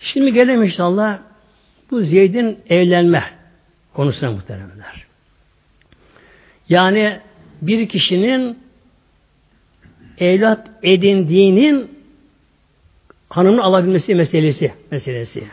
[0.00, 1.18] Şimdi gelelim inşallah
[1.90, 3.24] bu Zeyd'in evlenme
[3.94, 5.06] konusuna muhteremler.
[6.68, 7.20] Yani
[7.62, 8.58] bir kişinin
[10.18, 11.90] evlat edindiğinin
[13.28, 15.44] hanımını alabilmesi meselesi meselesi.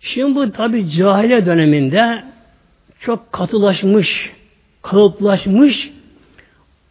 [0.00, 2.24] Şimdi bu tabi cahile döneminde
[3.00, 4.30] çok katılaşmış,
[4.82, 5.90] kalıplaşmış,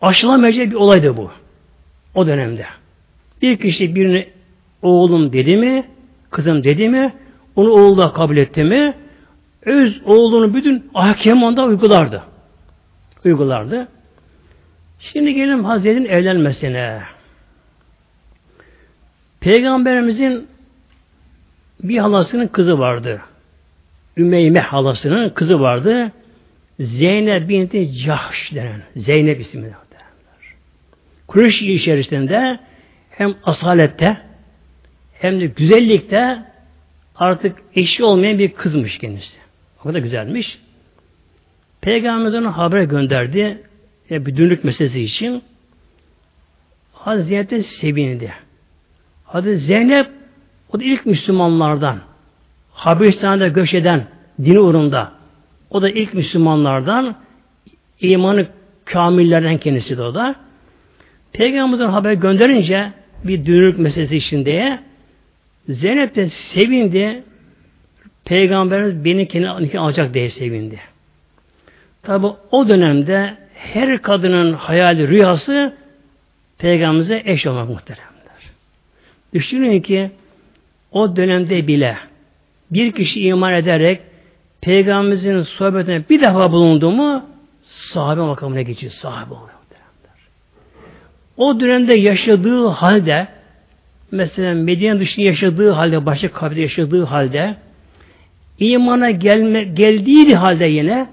[0.01, 1.31] aşılamayacak bir olaydı bu.
[2.15, 2.65] O dönemde.
[3.41, 4.27] Bir kişi birini
[4.81, 5.85] oğlum dedi mi,
[6.33, 7.13] kızım dedi mi,
[7.55, 8.93] onu oğlu da kabul etti mi,
[9.65, 12.23] öz oğlunu bütün ahkem onda uygulardı.
[13.25, 13.87] Uygulardı.
[14.99, 17.01] Şimdi gelelim Hazretin evlenmesine.
[19.39, 20.47] Peygamberimizin
[21.83, 23.21] bir halasının kızı vardı.
[24.17, 26.11] Ümeyme halasının kızı vardı.
[26.79, 28.81] Zeynep binti Cahş denen.
[28.95, 29.71] Zeynep ismi.
[31.27, 32.59] Kureyş içerisinde
[33.09, 34.17] hem asalette
[35.23, 36.43] hem de güzellikte
[37.15, 39.37] artık eşi olmayan bir kızmış kendisi.
[39.79, 40.59] O kadar güzelmiş.
[41.81, 43.61] Peygamber ona haber gönderdi.
[44.09, 45.43] Ya bir dünlük meselesi için.
[46.93, 48.33] Hazreti Zeynep sevindi.
[49.25, 50.07] Hazreti Zeynep
[50.73, 51.99] o da ilk Müslümanlardan.
[52.71, 54.07] Habeşistan'da göç eden
[54.39, 55.11] dini uğrunda.
[55.69, 57.15] O da ilk Müslümanlardan
[57.99, 58.47] imanı
[58.85, 60.35] kamillerden kendisi de o da.
[61.33, 62.91] Peygamber'den haber gönderince
[63.23, 64.79] bir dünürlük meselesi için diye
[65.69, 67.23] Zeynep de sevindi.
[68.25, 70.79] Peygamberimiz beni kendine alacak diye sevindi.
[72.03, 75.73] Tabi o dönemde her kadının hayali, rüyası
[76.57, 78.13] Peygamberimize eş olmak muhteremler.
[79.33, 80.11] Düşünün ki
[80.91, 81.97] o dönemde bile
[82.71, 84.01] bir kişi iman ederek
[84.61, 87.25] Peygamberimizin sohbetine bir defa bulundu mu
[87.65, 88.91] sahabe makamına geçiyor.
[88.91, 89.53] Sahabe oluyor.
[91.37, 93.27] O dönemde yaşadığı halde
[94.13, 97.55] mesela Medine dışında yaşadığı halde, başka kabile yaşadığı halde
[98.59, 101.07] imana gelme, geldiği halde yine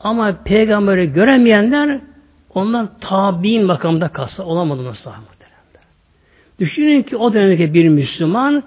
[0.00, 2.00] ama peygamberi göremeyenler
[2.54, 5.10] onlar tabi'in makamında kalsa olamadı nasıl
[6.58, 8.62] Düşünün ki o dönemdeki bir Müslüman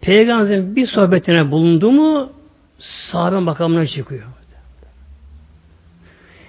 [0.00, 2.32] Peygamberin bir sohbetine bulundu mu
[2.78, 4.22] sahabe makamına çıkıyor.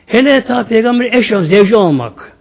[0.05, 2.31] Hele ta peygamber eş zevci olmak,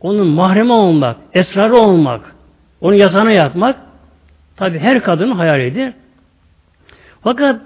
[0.00, 2.35] onun mahremi olmak, esrarı olmak,
[2.80, 3.76] onun yatağına yatmak
[4.56, 5.92] tabi her kadının hayalidir.
[7.22, 7.60] Fakat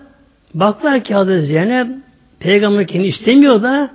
[0.55, 1.89] baklar ki Hazreti Zeynep
[2.39, 3.91] peygamber kendi istemiyor da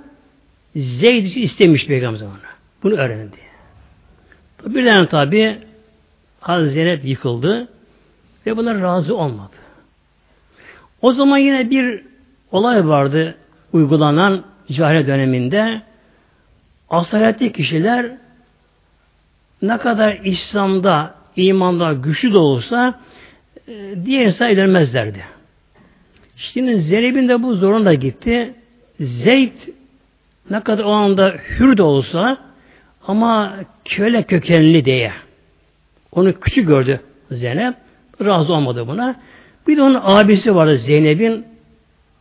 [0.76, 2.36] Zeyd istemiş peygamber ona.
[2.82, 3.36] Bunu öğrendi.
[4.66, 5.58] Birden tabi
[6.40, 7.68] Hazreti Zeynep yıkıldı
[8.46, 9.56] ve buna razı olmadı.
[11.02, 12.02] O zaman yine bir
[12.52, 13.34] olay vardı
[13.72, 15.82] uygulanan cahil döneminde.
[16.90, 18.16] Asaletli kişiler
[19.62, 23.00] ne kadar İslam'da, imanda güçlü de olsa
[23.68, 23.72] e,
[24.04, 25.24] diğer insan edilmezlerdi.
[26.36, 28.54] Şimdi Zeynep'in de bu zorunda gitti.
[29.00, 29.52] Zeyd
[30.50, 32.38] ne kadar o anda hür de olsa
[33.06, 35.12] ama köle kökenli diye.
[36.12, 37.74] Onu küçük gördü Zeynep.
[38.24, 39.16] Razı olmadı buna.
[39.68, 41.46] Bir de onun abisi vardı Zeynep'in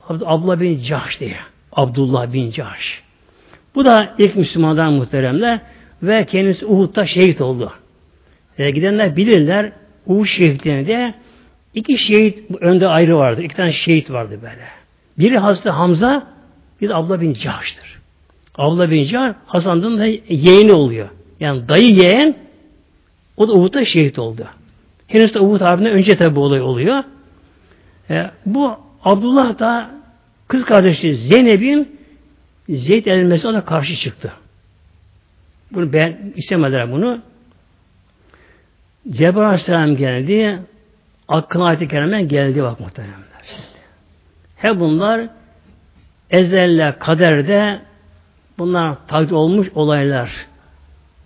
[0.09, 1.37] Abla bin Cahş diye.
[1.71, 3.01] Abdullah bin Cahş.
[3.75, 5.59] Bu da ilk Müslümandan muhteremler
[6.03, 7.73] ve kendisi Uhud'da şehit oldu.
[8.57, 9.71] E, gidenler bilirler
[10.07, 11.13] Uhud şehitlerinde
[11.73, 13.41] iki şehit önde ayrı vardı.
[13.41, 14.67] İki tane şehit vardı böyle.
[15.17, 16.27] Biri Hazreti Hamza,
[16.81, 17.99] bir de Abla bin Cahş'tır.
[18.55, 21.09] Abla bin Cahş, Hasan'ın da yeğeni oluyor.
[21.39, 22.35] Yani dayı yeğen,
[23.37, 24.47] o da Uhud'da şehit oldu.
[25.07, 27.03] Henüz de Uhud Harbi'nden önce tabi bu olay oluyor.
[28.09, 28.71] E, bu
[29.03, 29.91] Abdullah da
[30.47, 31.95] kız kardeşi Zeynep'in
[32.69, 34.33] Zeyd edilmesi ona karşı çıktı.
[35.71, 37.21] Bunu ben istemediler bunu.
[39.09, 40.59] Cebrail Aleyhisselam geldi.
[41.27, 43.25] Aklına ayet-i kerimen geldi bak muhteremler.
[44.55, 45.27] He bunlar
[46.29, 47.79] ezelle kaderde
[48.57, 50.31] bunlar takdir olmuş olaylar.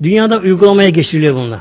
[0.04, 1.60] Dünyada uygulamaya geçiriliyor bunlar.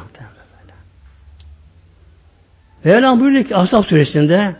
[2.84, 4.56] Mevlam buyuruyor ki Ashab suresinde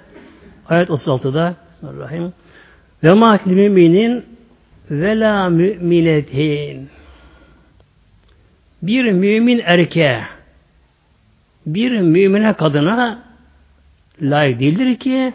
[0.69, 1.55] ayet 36'da
[1.99, 2.33] Rahim
[3.05, 4.25] ve ma müminin
[4.91, 6.89] ve la müminetin
[8.83, 10.25] bir mümin erkeğe
[11.67, 13.19] bir mümine kadına
[14.23, 15.33] layık değildir ki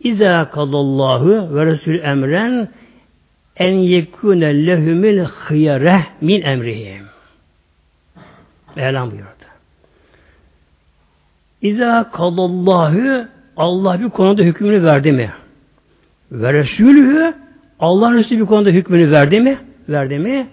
[0.00, 2.68] İza kadallahu ve Resul emren
[3.56, 7.04] en yekune lehumil hıyare min emrihim.
[8.76, 9.26] Mevlam buyurdu.
[11.62, 15.32] İza kadallahu Allah bir konuda hükmünü verdi mi?
[16.32, 17.34] Ve Resulü
[17.80, 19.58] Allah Resulü bir konuda hükmünü verdi mi?
[19.88, 20.46] Verdi mi?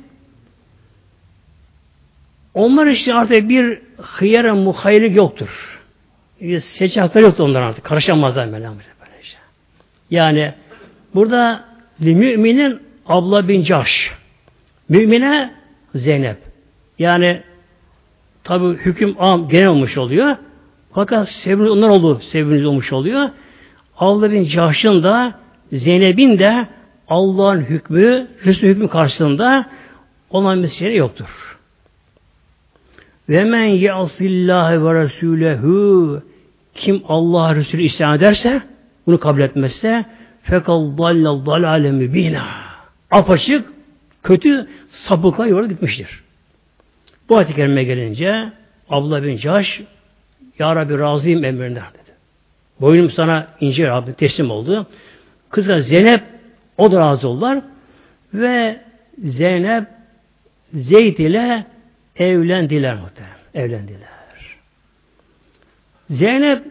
[2.53, 5.79] Onlar işte artık bir hıyara muhayirlik yoktur.
[6.41, 7.83] Bir seçim yoktur onlar artık.
[7.83, 9.37] Karışamazlar Mevlam böylece.
[10.09, 10.53] Yani
[11.15, 11.65] burada
[11.99, 14.11] müminin abla bin Caş.
[14.89, 15.53] Mümine
[15.95, 16.37] Zeynep.
[16.99, 17.41] Yani
[18.43, 20.35] tabi hüküm am genel olmuş oluyor.
[20.93, 23.29] Fakat sevimli onlar oldu, sevimli olmuş oluyor.
[23.97, 25.33] Allah bin Cahş'ın da
[25.71, 26.67] Zeynep'in de
[27.07, 29.65] Allah'ın hükmü, Resul hükmü karşısında
[30.29, 31.50] olan şey yoktur.
[33.31, 36.21] Ve men ya'sillâhe ve resûlehu
[36.75, 38.61] kim Allah Resulü isyan ederse,
[39.07, 40.05] bunu kabul etmezse
[40.43, 42.43] fekal dallal dalale mübina.
[43.11, 43.73] Apaçık,
[44.23, 46.23] kötü sapıkla yola gitmiştir.
[47.29, 48.51] Bu kerime gelince
[48.89, 49.81] Abla bin Caş
[50.59, 52.11] Ya Rabbi razıyım emrinde dedi.
[52.81, 54.87] Boynum sana ince Rabbi teslim oldu.
[55.49, 56.23] Kızı Zeynep
[56.77, 57.61] o da razı oldular.
[58.33, 58.81] Ve
[59.23, 59.83] Zeynep
[60.73, 61.65] Zeyd ile
[62.21, 63.36] evlendiler muhtemelen.
[63.53, 64.10] Evlendiler.
[66.10, 66.63] Zeynep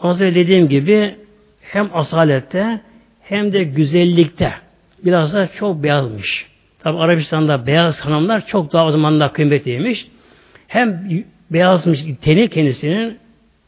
[0.00, 1.14] az önce dediğim gibi
[1.60, 2.80] hem asalette
[3.22, 4.52] hem de güzellikte
[5.04, 6.46] biraz da çok beyazmış.
[6.78, 10.06] Tabi Arabistan'da beyaz hanımlar çok daha o zamanlar kıymetliymiş.
[10.68, 11.08] Hem
[11.50, 13.18] beyazmış teni kendisinin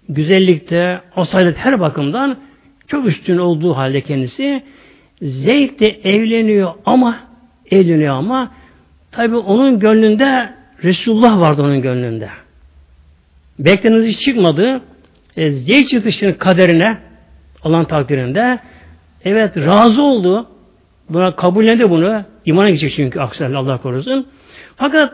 [0.09, 2.39] güzellikte, asalet her bakımdan
[2.89, 4.63] çok üstün olduğu halde kendisi
[5.23, 7.17] Zeyd de evleniyor ama
[7.71, 8.51] evleniyor ama
[9.13, 10.49] tabi onun gönlünde
[10.85, 12.29] Resulullah vardı onun gönlünde.
[13.59, 14.81] Beklediğiniz hiç çıkmadı.
[15.37, 16.99] E, Zeyd çıktı kaderine
[17.63, 18.59] Allah'ın takdirinde
[19.25, 20.47] evet razı oldu.
[21.11, 22.23] Buna kabullendi bunu.
[22.45, 24.27] İmana gidecek çünkü aksel Allah korusun.
[24.77, 25.13] Fakat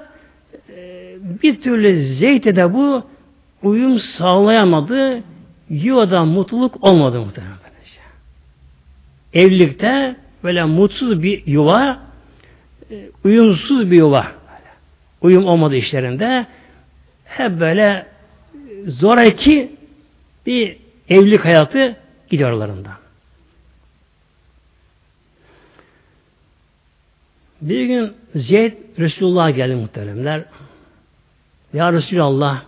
[0.68, 3.02] e, bir türlü Zeyd'e de bu
[3.62, 5.20] uyum sağlayamadı.
[5.70, 7.62] Yuvada mutluluk olmadı muhtemelen.
[9.34, 11.98] Evlilikte böyle mutsuz bir yuva,
[12.90, 14.26] e, uyumsuz bir yuva.
[15.22, 16.46] Uyum olmadı işlerinde.
[17.24, 18.06] Hep böyle
[18.86, 19.72] zoraki
[20.46, 20.76] bir
[21.08, 21.96] evlilik hayatı
[22.30, 22.90] gidiyor aralarında.
[27.60, 30.44] Bir gün Zeyd Resulullah'a geldi muhteremler.
[31.72, 32.62] Ya Resulallah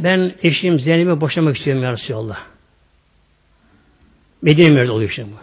[0.00, 2.38] ben eşim Zeynep'e boşamak istiyorum ya Resulallah.
[4.42, 5.36] Medine Mevlid oluyor şimdi bu.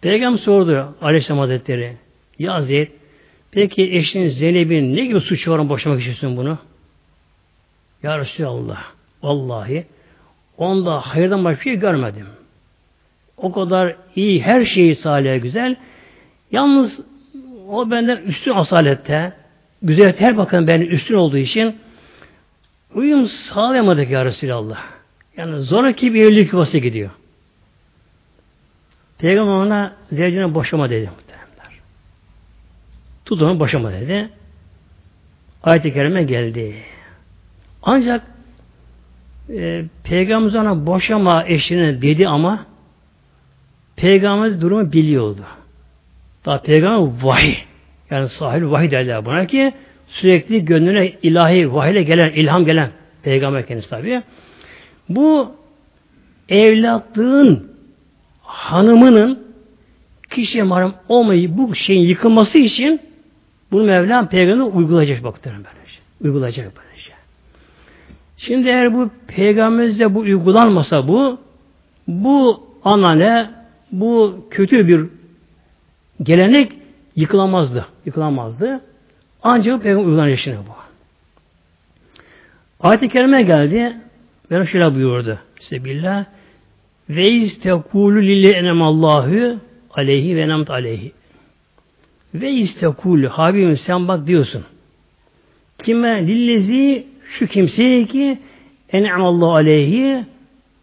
[0.00, 1.96] Peygamber sordu Aleyhisselam Hazretleri
[2.38, 2.88] Ya Zeyd
[3.50, 6.58] peki eşin Zeynep'in ne gibi suçu var boşamak istiyorsun bunu?
[8.02, 8.84] Ya Resulallah
[9.22, 9.86] vallahi
[10.58, 12.26] onda hayırdan başka şey görmedim.
[13.36, 15.76] O kadar iyi, her şeyi salih güzel.
[16.52, 17.00] Yalnız
[17.68, 19.32] o benden üstün asalette,
[19.82, 21.76] güzel her bakın benim üstün olduğu için
[22.94, 24.78] uyum sağlayamadık ya Resulallah.
[25.36, 27.10] Yani zoraki bir evlilik yuvası gidiyor.
[29.18, 31.10] Peygamber ona zevcine boşama dedi.
[33.26, 34.28] Tut onu boşama dedi.
[35.62, 36.74] Ayet-i Kerime geldi.
[37.82, 38.22] Ancak
[39.50, 42.66] e, Peygamber ona boşama eşine dedi ama
[43.96, 45.42] Peygamber durumu biliyordu.
[46.44, 47.54] Daha Peygamber vahiy.
[48.10, 49.72] Yani sahil vahiy derler buna ki
[50.08, 52.90] sürekli gönlüne ilahi vahiyle gelen, ilham gelen
[53.22, 54.22] Peygamber kendisi tabi.
[55.08, 55.52] Bu
[56.48, 57.72] evlatlığın
[58.42, 59.46] hanımının
[60.30, 63.00] kişiye maram olmayı bu şeyin yıkılması için
[63.72, 66.00] bunu Mevlam peygamber uygulayacak baktırın böylece.
[66.24, 67.12] Uygulayacak böylece.
[68.36, 71.38] Şimdi eğer bu peygamberimizde bu uygulanmasa bu
[72.08, 73.50] bu anane
[73.92, 75.06] bu kötü bir
[76.22, 76.72] gelenek
[77.16, 77.86] yıkılamazdı.
[78.06, 78.80] Yıkılamazdı.
[79.42, 80.76] Ancak peygamber uygulanacak şimdi bu.
[82.80, 83.96] Ayet-i Kerime geldi.
[84.50, 85.38] Ben şöyle buyurdu.
[85.60, 86.24] Sebillah
[87.10, 89.58] ve istekulu lille enemallahu
[89.94, 91.12] aleyhi ve nemt aleyhi.
[92.34, 94.64] Ve istekulu Habibim sen bak diyorsun.
[95.84, 97.06] Kime lillezi
[97.38, 98.38] şu kimseye ki
[98.92, 100.24] enemallahu aleyhi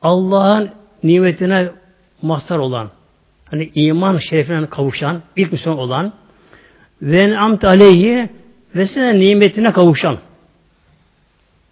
[0.01, 0.69] Allah'ın
[1.03, 1.69] nimetine
[2.21, 2.89] mazhar olan
[3.45, 6.13] hani iman şerefine kavuşan ilk Müslüman olan
[7.01, 8.29] ve enamt aleyhi
[8.75, 10.17] ve sana nimetine kavuşan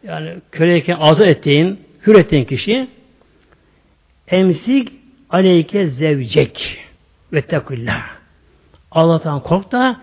[0.03, 2.87] yani köleyken azat ettiğin, hür ettiğin kişi
[4.27, 4.91] emsik
[5.29, 6.79] aleyke zevcek
[7.33, 8.20] ve tekullah.
[8.91, 10.01] Allah'tan kork da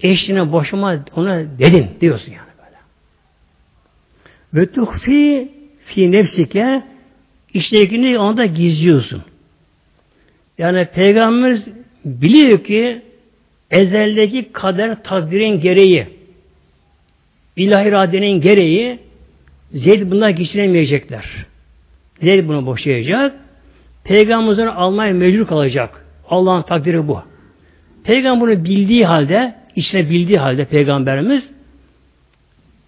[0.00, 2.78] eşine boşuma ona dedin diyorsun yani böyle.
[4.54, 5.52] Ve tuhfi
[5.86, 6.82] fi nefsike
[7.54, 9.22] iştekini onda gizliyorsun.
[10.58, 11.58] Yani Peygamber
[12.04, 13.02] biliyor ki
[13.70, 16.06] ezeldeki kader takdirin gereği
[17.56, 19.06] ilahi iradenin gereği
[19.72, 21.46] Zeyd bunlar geçiremeyecekler.
[22.22, 23.34] Zeyd bunu boşayacak.
[24.04, 26.04] Peygamberimiz almaya mecbur kalacak.
[26.30, 27.22] Allah'ın takdiri bu.
[28.06, 31.50] Peygamber bunu bildiği halde, içine bildiği halde Peygamberimiz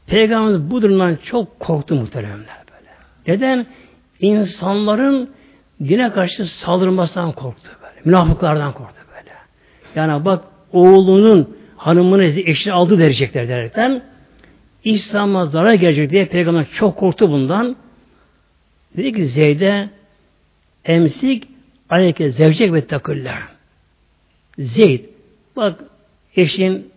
[0.06, 2.90] Peygamberimiz bu durumdan çok korktu muhteremler böyle.
[3.26, 3.66] Neden?
[4.20, 5.30] İnsanların
[5.80, 8.00] dine karşı saldırmasından korktu böyle.
[8.04, 9.34] Münafıklardan korktu böyle.
[9.94, 14.02] Yani bak oğlunun hanımını eşini aldı verecekler derken
[14.84, 17.76] İslam'a zarar gelecek diye peygamber çok korktu bundan.
[18.96, 19.88] Dedi ki Zeyd'e
[20.84, 21.48] emsik
[21.90, 23.57] aleyke zevcek ve takıller.
[24.58, 25.04] Zeyd
[25.56, 25.80] bak
[26.36, 26.90] eşin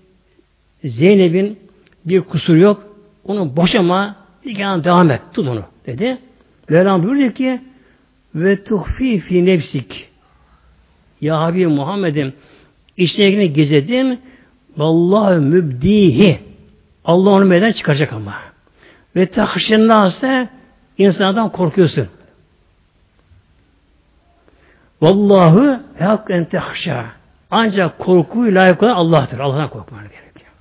[0.84, 1.60] Zeynep'in
[2.06, 2.84] bir kusur yok.
[3.24, 5.22] Onu boşama nikahına devam et.
[5.34, 6.18] Tut onu dedi.
[6.70, 7.62] Mevlam buyuruyor ki
[8.36, 10.10] ve tuhfi fi nefsik
[11.22, 12.34] Ya Habib Muhammed'im
[12.98, 14.20] işlerini gezedim
[14.78, 16.40] vallahi mübdihi
[17.06, 18.36] Allah onu meydan çıkaracak ama.
[19.16, 20.50] Ve tahşennâse
[20.98, 22.08] insandan korkuyorsun.
[25.02, 27.21] Vallahu hakken tehşâ.
[27.52, 29.40] Ancak korkuyu layık olan Allah'tır.
[29.40, 30.52] Allah'tan korkman gerekiyor.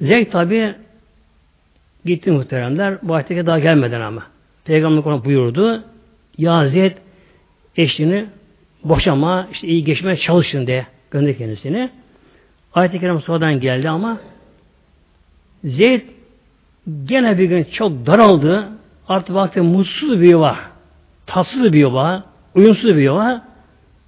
[0.00, 0.74] Zeyd tabi
[2.04, 2.98] gitti muhteremler.
[3.02, 4.22] Bu ayeteke daha gelmeden ama.
[4.64, 5.84] Peygamber ona buyurdu.
[6.38, 6.92] Ya Zeyd
[7.76, 8.26] eşini
[8.84, 11.90] boşama, işte iyi geçmeye çalışın diye gönder kendisini.
[12.74, 14.18] Ayet-i Kerim sonradan geldi ama
[15.64, 16.02] Zeyd
[17.04, 18.68] gene bir gün çok daraldı.
[19.08, 20.56] Artık vakti mutsuz bir yuva,
[21.26, 23.47] tatsız bir yuva, uyumsuz bir yuva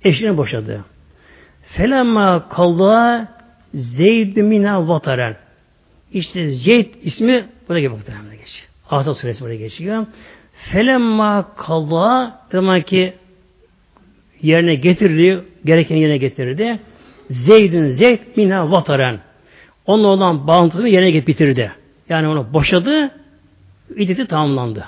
[0.04, 0.84] eşini boşadı.
[1.62, 3.28] Felemma kalda
[3.74, 5.36] Zeyd mina vataren.
[6.12, 8.68] İşte Zeyd ismi burada gibi muhtemelen geçiyor.
[8.90, 10.06] Asal suresi burada geçiyor.
[10.52, 13.12] Felemma kalda zaman ki
[14.42, 16.78] yerine getirdi, gereken yerine getirdi.
[17.30, 19.18] Zeyd'in Zeyd mina vataren.
[19.86, 21.72] Onunla olan bağlantısını yerine bitirdi.
[22.08, 23.10] Yani onu boşadı,
[23.96, 24.84] iddeti tamamlandı.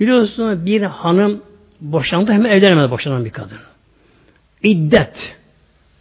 [0.00, 1.42] Biliyorsunuz bir hanım
[1.80, 3.58] boşandı hemen evlenemedi boşanan bir kadın.
[4.64, 5.36] İddet.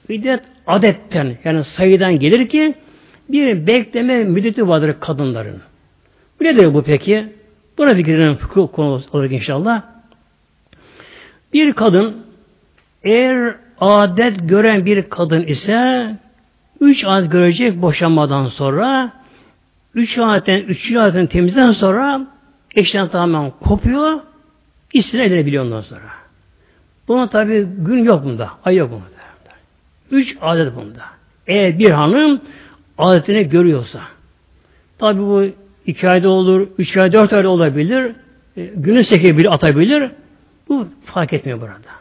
[0.09, 2.75] İddet adetten yani sayıdan gelir ki
[3.29, 5.61] bir bekleme müddeti vardır kadınların.
[6.39, 7.29] Bu nedir bu peki?
[7.77, 9.81] Buna bir girelim konu olur inşallah.
[11.53, 12.25] Bir kadın
[13.03, 16.11] eğer adet gören bir kadın ise
[16.81, 19.11] üç adet görecek boşanmadan sonra
[19.95, 22.27] üç adetten, üçüncü adetten temizden sonra
[22.75, 24.19] eşten tamamen kopuyor
[24.93, 26.22] istine edilebiliyor ondan sonra.
[27.07, 28.49] Buna tabi gün yok bunda.
[28.65, 29.23] Ay yok bunda.
[30.11, 31.01] Üç adet bunda.
[31.47, 32.41] Eğer bir hanım
[32.97, 34.01] adetini görüyorsa.
[34.99, 35.45] Tabi bu
[35.85, 38.11] iki ayda olur, üç ay, dört ayda olabilir.
[38.57, 40.11] E, günü sekiz bir atabilir.
[40.69, 41.93] Bu fark etmiyor burada.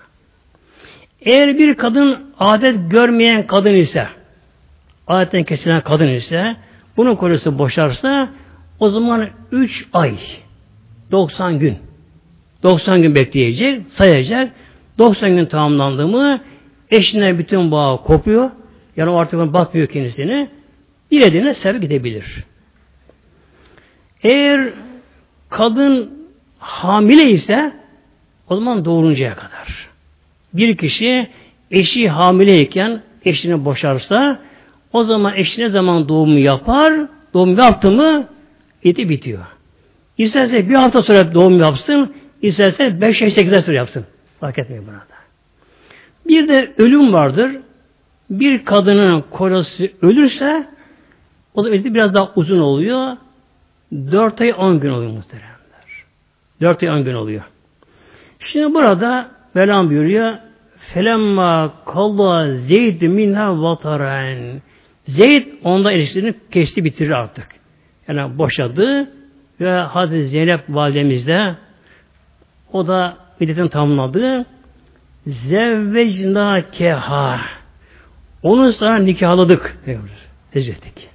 [1.20, 4.06] Eğer bir kadın adet görmeyen kadın ise,
[5.06, 6.56] adetten kesilen kadın ise,
[6.96, 8.28] bunun kocası boşarsa,
[8.78, 10.14] o zaman 3 ay,
[11.10, 11.78] 90 gün,
[12.62, 14.52] 90 gün bekleyecek, sayacak,
[15.02, 16.40] 90 gün tamamlandı mı,
[16.90, 18.50] eşine bütün bağ kopuyor,
[18.96, 20.48] yani o artık bakmıyor kendisine,
[21.10, 22.44] dilediğine sevk gidebilir.
[24.22, 24.70] Eğer
[25.48, 26.10] kadın
[26.58, 27.72] hamile ise,
[28.48, 29.88] o zaman doğuruncaya kadar
[30.54, 31.28] bir kişi
[31.70, 34.38] eşi hamileyken eşini boşarsa
[34.92, 36.92] o zaman eşi ne zaman doğum yapar?
[37.34, 38.28] Doğum yaptı mı
[38.84, 39.46] eti bitiyor.
[40.18, 44.04] İsterse bir hafta sonra doğum yapsın, isterse beş ay sekiz ay sonra yapsın.
[44.42, 45.18] Fark etmiyor buna da.
[46.28, 47.56] Bir de ölüm vardır.
[48.30, 50.66] Bir kadının kocası ölürse
[51.54, 53.16] o da biraz daha uzun oluyor.
[53.92, 55.86] Dört ay on gün oluyor muhteremler.
[56.60, 57.42] Dört ay on gün oluyor.
[58.38, 60.34] Şimdi burada Velam buyuruyor.
[60.94, 64.62] Felemma kalla Zeyd minha vataren.
[65.04, 67.46] Zeyd onda ilişkilerini kesti bitirir artık.
[68.08, 69.10] Yani boşadı
[69.60, 71.54] ve Hazreti Zeynep validemiz de
[72.72, 74.46] o da iddetini tamamladı.
[75.26, 77.40] Zevvecna keha.
[78.42, 79.78] Onu sana nikahladık.
[80.52, 81.08] Tezrettik.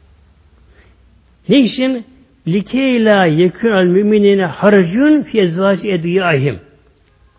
[1.50, 2.06] Ne için?
[2.48, 6.60] Likeyla yekün al müminine harcun fi ezvaci ediyahim.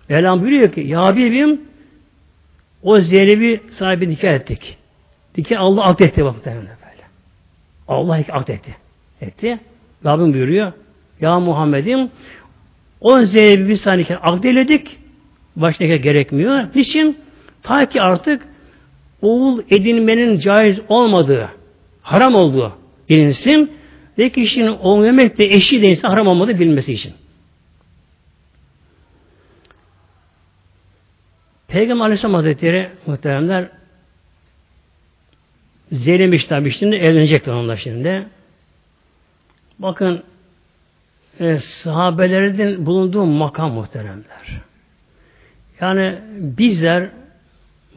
[0.08, 1.60] Mevlam buyuruyor ki Ya Habibim
[2.82, 4.76] o Zeynep'i sahibi nikah ettik.
[5.36, 6.68] Nikah Allah akdetti bak böyle.
[7.88, 8.76] Allah akdetti.
[9.20, 9.58] Etti.
[10.04, 10.72] Rabbim buyuruyor.
[11.20, 12.10] Ya Muhammed'im
[13.00, 14.98] o Zeynep'i biz sana nikah akdeledik.
[15.56, 16.64] Başka gerekmiyor.
[16.74, 17.18] Niçin?
[17.62, 18.42] Ta ki artık
[19.22, 21.48] oğul edinmenin caiz olmadığı,
[22.02, 22.72] haram olduğu
[23.08, 23.72] bilinsin
[24.18, 27.12] ve kişinin oğul yemek de eşi de haram olmadığı bilmesi için.
[31.68, 33.68] Peygamber Aleyhisselam Hazretleri muhteremler
[35.92, 38.26] Zeynep tabi şimdi evlenecekler onlar şimdi.
[39.78, 40.22] Bakın
[41.40, 44.60] e, sahabelerin bulunduğu makam muhteremler.
[45.80, 47.08] Yani bizler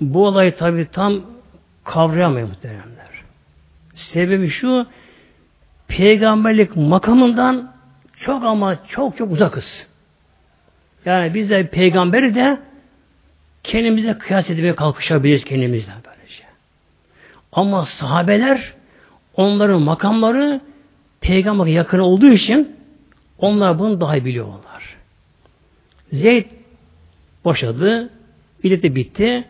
[0.02, 1.22] bu olayı tabi tam
[1.84, 3.08] kavrayamıyor muhteremler.
[3.96, 4.86] Sebebi şu
[5.88, 7.72] peygamberlik makamından
[8.20, 9.88] çok ama çok çok uzakız.
[11.06, 12.60] Yani bizler peygamberi de
[13.64, 16.44] kendimize kıyas etmeye kalkışabiliriz kendimizle böylece.
[17.52, 18.74] Ama sahabeler
[19.36, 20.62] onların makamları
[21.22, 22.81] peygamber yakın olduğu için
[23.42, 24.96] onlar bunu daha iyi biliyorlar.
[26.14, 26.46] Zeyd
[27.46, 28.10] boşadı.
[28.64, 29.46] Birlikte bitti.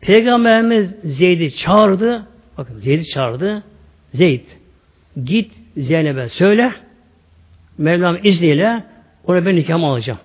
[0.00, 2.26] Peygamberimiz Zeyd'i çağırdı.
[2.58, 3.62] Bakın Zeyd'i çağırdı.
[4.14, 4.44] Zeyd
[5.24, 6.72] git Zeynep'e söyle
[7.78, 8.84] Mevlam izniyle
[9.26, 10.18] ona ben nikahımı alacağım.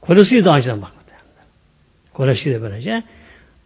[0.00, 0.90] Kocasıydı daha önceden bak.
[2.12, 3.02] Kocasıydı böylece.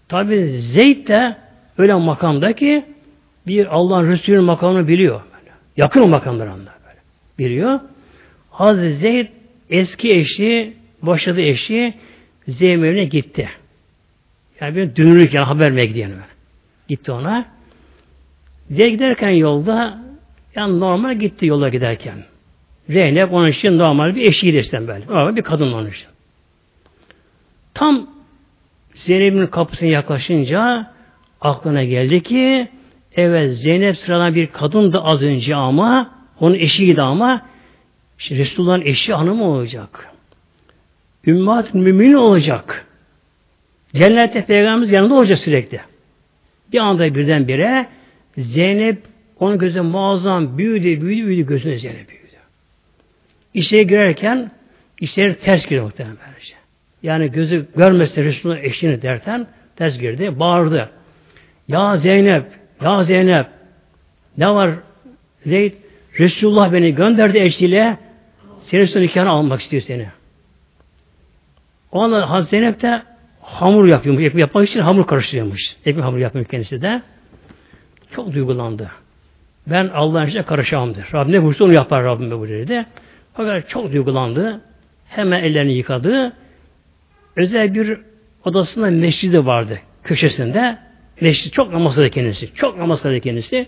[0.09, 1.37] Tabi Zeyd de
[1.79, 2.85] öyle makamda ki
[3.47, 5.21] bir Allah'ın Resulü'nün makamını biliyor.
[5.77, 6.75] Yakın o makamlar onda
[7.39, 7.81] Biliyor.
[8.51, 9.27] Hazreti Zeyd
[9.71, 11.95] eski eşi, boşadı eşi
[12.49, 13.49] Zeynep'e gitti.
[14.61, 16.09] Yani bir dönürken haber vermeye gidiyor.
[16.09, 16.21] Yani.
[16.89, 17.45] Gitti ona.
[18.71, 20.05] Zeyd giderken yolda
[20.55, 22.25] yani normal gitti yola giderken.
[22.89, 25.07] Zeynep onun için normal bir eşiydi işte böyle.
[25.07, 26.07] Normal bir kadın onun için.
[27.75, 28.07] Tam
[28.95, 30.91] Zeynep'in kapısına yaklaşınca
[31.41, 32.69] aklına geldi ki
[33.17, 37.43] evet Zeynep sıradan bir kadın da az önce ama onun eşiydi ama
[38.19, 40.09] işte Resulullah'ın eşi hanımı olacak.
[41.27, 42.87] Ümmat mümin olacak.
[43.95, 45.81] Cennette Peygamberimiz yanında olacak sürekli.
[46.73, 47.87] Bir anda birdenbire
[48.39, 49.03] Zeynep
[49.41, 52.25] onun gözü muazzam büyüdü, büyüdü, büyüdü gözüne Zeynep büyüdü.
[53.55, 54.51] İçeri girerken
[55.01, 56.55] işleri ters giriyor muhtemelen böylece.
[57.03, 60.91] Yani gözü görmese Resulullah eşini derken ters girdi, bağırdı.
[61.69, 62.45] Ya Zeynep,
[62.83, 63.47] ya Zeynep
[64.39, 64.71] ne var
[65.47, 65.73] Zeyd?
[66.19, 67.99] Resulullah beni gönderdi eşliğiyle
[68.67, 70.07] senin nikahını almak istiyor seni.
[71.93, 73.03] O anda Hazreti Zeynep de
[73.41, 74.25] hamur yapıyormuş.
[74.25, 75.77] Ekmek yapmak için hamur karıştırıyormuş.
[75.87, 77.03] Ekmek hamur yapıyor kendisi de.
[78.11, 78.91] Çok duygulandı.
[79.67, 81.07] Ben Allah'ın işine karışamamdır.
[81.15, 82.87] Rabbim ne buyursa onu yapar Rabbim bu dedi.
[83.35, 84.61] Fakat çok duygulandı.
[85.09, 86.33] Hemen ellerini yıkadı.
[87.37, 87.99] Özel bir
[88.45, 89.79] odasında mescidi vardı.
[90.05, 90.79] Köşesinde.
[91.21, 92.55] Mescid çok namaz kıldı kendisi.
[92.55, 93.67] Çok namaz kıldı kendisi.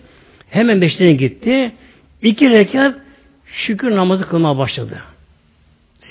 [0.51, 1.73] Hemen mescidine gitti.
[2.27, 2.95] İki rekat
[3.47, 5.03] şükür namazı kılmaya başladı.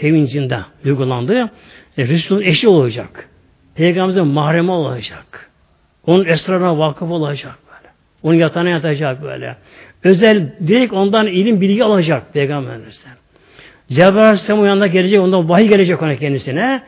[0.01, 1.49] Sevincinde duygulandı.
[1.97, 3.29] E, Resul'ün eşi olacak.
[3.75, 5.49] Peygamberimizin mahremi olacak.
[6.05, 7.93] Onun esrarına vakıf olacak böyle.
[8.23, 9.55] Onun yatağına yatacak böyle.
[10.03, 13.13] Özel direkt ondan ilim bilgi alacak Peygamberimizden.
[13.89, 16.81] Cebrail Aleyhisselam yanında gelecek, ondan vahiy gelecek ona kendisine.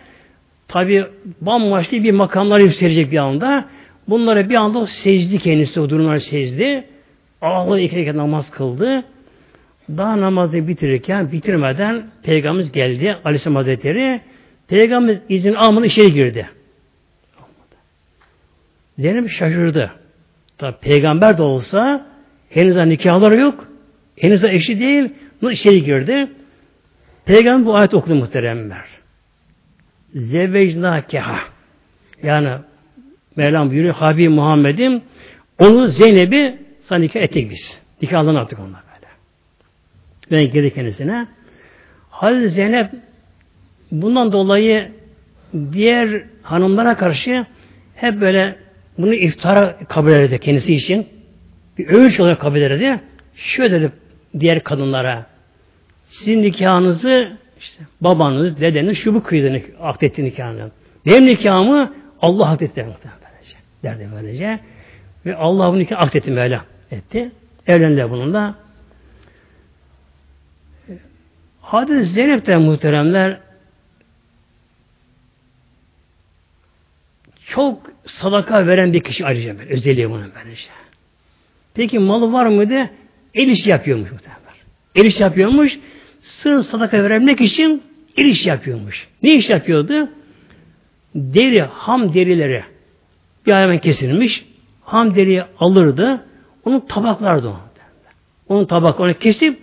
[0.68, 1.06] Tabi
[1.42, 3.66] bambaşka bir makamlar yükselecek bir anda.
[4.10, 6.84] Bunları bir anda secdi kendisi, o durumları secdi.
[7.42, 9.04] Ağladı iki rekat namaz kıldı.
[9.90, 14.22] Daha namazı bitirirken, bitirmeden Peygamberimiz geldi, Aleyhisselam Hazretleri.
[14.68, 16.50] Peygamber izin almadan içeri girdi.
[19.00, 19.92] Zeynep şaşırdı.
[20.58, 22.08] Tabi peygamber de olsa
[22.50, 23.68] henüz nikahları yok.
[24.18, 25.10] Henüz eşi değil.
[25.42, 26.28] Nasıl içeri girdi?
[27.26, 28.86] Peygamber bu ayet okudu muhteremler.
[30.14, 31.40] Zevecnâkeha
[32.24, 32.50] yani
[33.36, 35.02] Mevlam buyuruyor Habib Muhammed'im
[35.60, 37.80] onu Zeynep'i sana nikah ettik biz.
[38.02, 38.87] Nikahlarını attık onlar.
[40.32, 41.28] Ben girdi kendisine.
[42.10, 42.92] Hazreti Zeynep
[43.92, 44.92] bundan dolayı
[45.72, 47.46] diğer hanımlara karşı
[47.96, 48.56] hep böyle
[48.98, 51.08] bunu iftara kabul ederdi kendisi için.
[51.78, 53.00] Bir övünç olarak kabul ederdi.
[53.36, 53.92] Şöyle dedi
[54.40, 55.26] diğer kadınlara
[56.10, 60.72] sizin nikahınızı işte babanız, dedeniz şu bu kıydı akdetti nikahını.
[61.06, 63.58] Benim nikahımı Allah akdetti böylece.
[63.84, 64.60] Derdi böylece.
[65.26, 67.32] Ve Allah bu nikahı akdetti Mevla etti.
[67.68, 68.56] Evlendiler bununla.
[71.68, 73.40] Hadis Zeynep de muhteremler
[77.46, 79.74] çok sadaka veren bir kişi ayrıca böyle.
[79.74, 80.68] Özelliği bunun böylece.
[81.74, 82.90] Peki malı var mıydı?
[83.34, 84.42] El işi yapıyormuş muhtemelen.
[84.96, 85.80] El işi yapıyormuş.
[86.22, 87.84] Sırf sadaka verebilmek için
[88.18, 89.08] el işi yapıyormuş.
[89.24, 90.10] Ne iş yapıyordu?
[91.16, 92.64] Deri, ham derileri
[93.46, 94.46] bir hayvan kesilmiş.
[94.84, 96.26] Ham deriyi alırdı.
[96.66, 97.60] Onun tabaklardı o.
[98.50, 99.60] Onun tabak onu kesip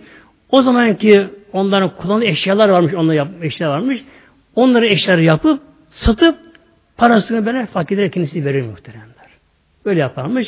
[0.49, 4.03] o zamanki onların kullandığı eşyalar varmış, onlara yap, eşyalar varmış.
[4.55, 6.35] Onları eşyaları yapıp satıp
[6.97, 9.29] parasını böyle fakirlere kendisi verir muhteremler.
[9.85, 10.47] Böyle yaparmış.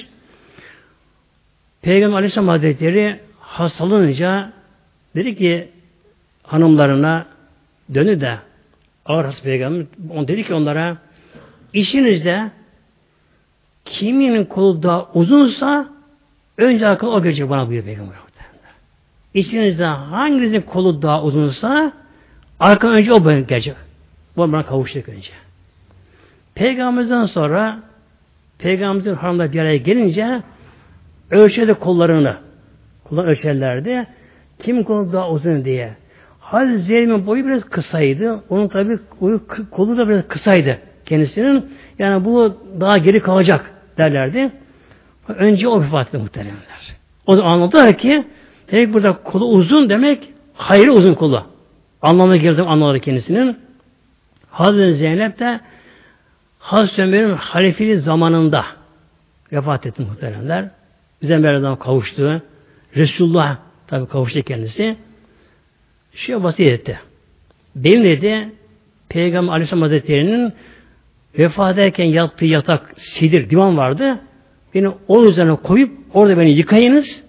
[1.81, 4.53] Peygamber Aleyhisselam Hazretleri hastalanınca
[5.15, 5.69] dedi ki
[6.43, 7.25] hanımlarına
[7.93, 8.37] dönü de
[9.05, 10.97] ağır hasta peygamber on dedi ki onlara
[11.73, 12.51] işinizde
[13.85, 15.89] kiminin kolu daha uzunsa
[16.57, 18.26] önce akıl o gelecek bana buyuruyor peygamber.
[19.37, 21.91] İçinizde hanginizin kolu daha uzunsa
[22.59, 23.75] arka önce o gelecek.
[24.37, 25.31] Bu bana kavuşacak önce.
[26.55, 27.79] Peygamberimizden sonra
[28.59, 30.41] Peygamberimizin hanımlar bir araya gelince
[31.31, 32.37] ölçerdi kollarını.
[33.03, 34.07] Kullan ölçerlerdi.
[34.63, 35.93] Kim kolu daha uzun diye.
[36.39, 38.43] Hazreti Zeynep'in boyu biraz kısaydı.
[38.49, 38.99] Onun tabi
[39.71, 41.65] kolu da biraz kısaydı kendisinin.
[41.99, 44.51] Yani bu daha geri kalacak derlerdi.
[45.27, 46.95] Önce o vefat etti muhteremler.
[47.25, 48.23] O zaman anladılar ki
[48.71, 51.43] demek burada kolu uzun demek hayırlı uzun kolu.
[52.01, 53.57] Anlamına girdim anlamadı kendisinin.
[54.49, 55.59] Hazreti Zeynep de
[56.59, 58.65] Hazreti Ömer'in halifeli zamanında
[59.51, 60.69] vefat etti muhteremler.
[61.21, 62.41] Bize Mevla'dan kavuştu.
[62.95, 63.57] Resulullah
[63.87, 64.95] tabi kavuştu kendisi.
[66.15, 66.99] Şey vasiyet etti.
[67.75, 68.51] Benim dedi
[69.09, 70.53] Peygamber Aleyhisselam Hazretleri'nin
[71.39, 74.19] vefat ederken yattığı yatak sidir, divan vardı.
[74.73, 77.26] Beni onun üzerine koyup orada beni yıkayınız.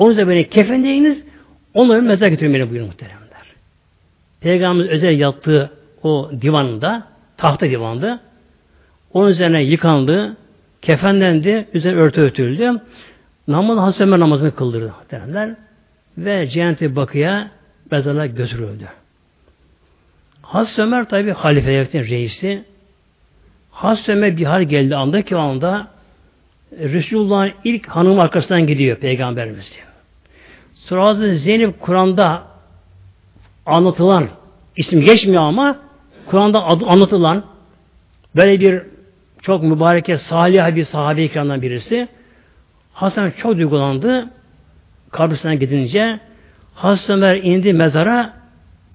[0.00, 1.24] Onun üzerine beni kefenleyiniz.
[1.74, 3.46] Onları mezar götürün beni buyurun muhteremler.
[4.40, 5.70] Peygamberimiz özel yattığı
[6.02, 7.02] o divanında,
[7.36, 8.20] tahta divandı.
[9.12, 10.36] Onun üzerine yıkandı,
[10.82, 12.80] kefenlendi, üzerine örtü örtüldü.
[13.48, 15.54] Namaz Hazreti Ömer namazını kıldırdı muhteremler.
[16.18, 17.50] Ve Cennet-i Bakı'ya
[17.90, 18.88] mezarlığa götürüldü.
[20.42, 22.64] Hazreti Ömer tabi halifelerin reisi.
[23.70, 25.88] Hazreti Ömer bir hal geldi anda ki anda
[26.78, 29.89] Resulullah'ın ilk hanım arkasından gidiyor Peygamberimiz.
[30.84, 32.42] Sonra Zeynep Kur'an'da
[33.66, 34.28] anlatılan
[34.76, 35.76] isim geçmiyor ama
[36.26, 37.44] Kur'an'da anlatılan
[38.36, 38.82] böyle bir
[39.42, 42.08] çok mübareke salih bir sahabe ikramdan birisi
[42.92, 44.30] Hasan çok duygulandı
[45.10, 46.20] kabristana gidince
[46.74, 48.32] Hazreti Ömer indi mezara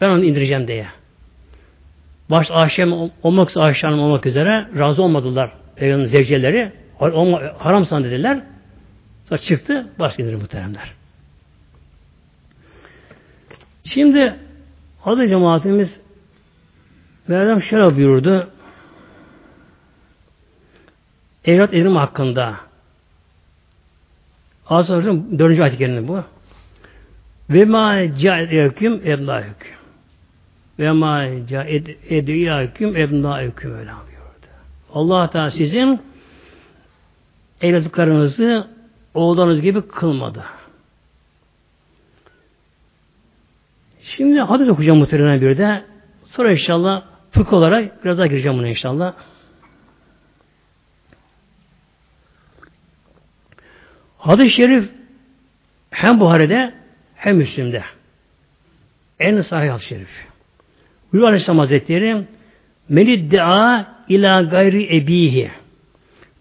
[0.02, 0.86] ben onu indireceğim diye.
[2.30, 2.86] Baş Ayşe
[3.24, 6.72] olmak Ayşe Hanım olmak üzere razı olmadılar Peygamberin zevceleri.
[7.58, 8.40] Haram san dediler.
[9.30, 10.95] Sonra çıktı baş indirir muhteremler.
[13.94, 14.36] Şimdi
[15.06, 15.90] adı cemaatimiz
[17.28, 18.48] Mevlam şöyle buyurdu.
[21.46, 22.56] Evlat edinme hakkında.
[24.70, 26.24] Asırın dördüncü ayet bu.
[27.50, 29.76] Ve ma ca'edeküm ebnâhüküm.
[30.80, 34.48] Ve ma ca'edeküm ebnâhüküm öyle buyurdu.
[34.94, 36.02] Allah Teala sizin
[37.62, 38.68] evlatlıklarınızı
[39.14, 40.44] oğullarınız gibi kılmadı.
[44.18, 45.84] Şimdi hadis okuyacağım muhtemelen bir de.
[46.36, 49.14] Sonra inşallah fıkh olarak biraz daha gireceğim buna inşallah.
[54.18, 54.90] Hadis-i şerif
[55.90, 56.74] hem Buhari'de
[57.16, 57.84] hem Müslim'de.
[59.20, 60.10] En sahih hadis-i şerif.
[61.12, 62.24] Buyuruyor Aleyhisselam Hazretleri
[62.90, 65.52] Meliddia ila gayri ebihi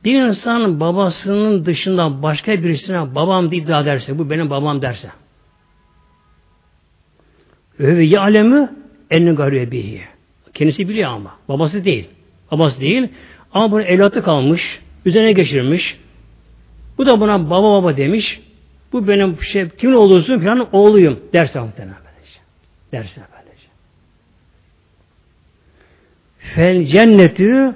[0.05, 5.11] bir insan babasının dışında başka birisine babam diye iddia ederse, bu benim babam derse.
[7.81, 8.73] Ve ya'lemü
[9.11, 10.01] enni ebihi.
[10.55, 11.37] Kendisi biliyor ama.
[11.49, 12.09] Babası değil.
[12.51, 13.09] Babası değil.
[13.53, 14.81] Ama bunun evlatı kalmış.
[15.05, 15.99] Üzerine geçirmiş.
[16.99, 18.41] Bu da buna baba baba demiş.
[18.93, 22.05] Bu benim şey, kimin olursun falan oğluyum derse muhtemelen.
[22.93, 23.67] Derse böylece.
[26.39, 27.75] Fel cennetü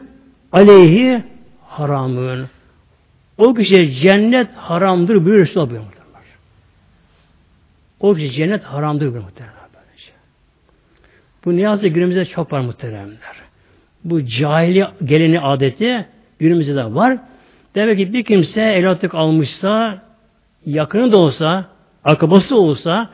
[0.53, 1.23] aleyhi
[1.67, 2.49] haramın.
[3.39, 5.93] O kişiye cennet haramdır Resulullah buyuruyor.
[8.01, 9.58] O kişi cennet haramdır muhtemelen.
[11.45, 13.37] Bu ne yazık günümüzde çok var muhteremler.
[14.05, 16.07] Bu cahili geleni adeti
[16.39, 17.19] günümüzde de var.
[17.75, 20.03] Demek ki bir kimse evlatlık almışsa,
[20.67, 21.65] yakını da olsa,
[22.05, 23.11] akabası olsa,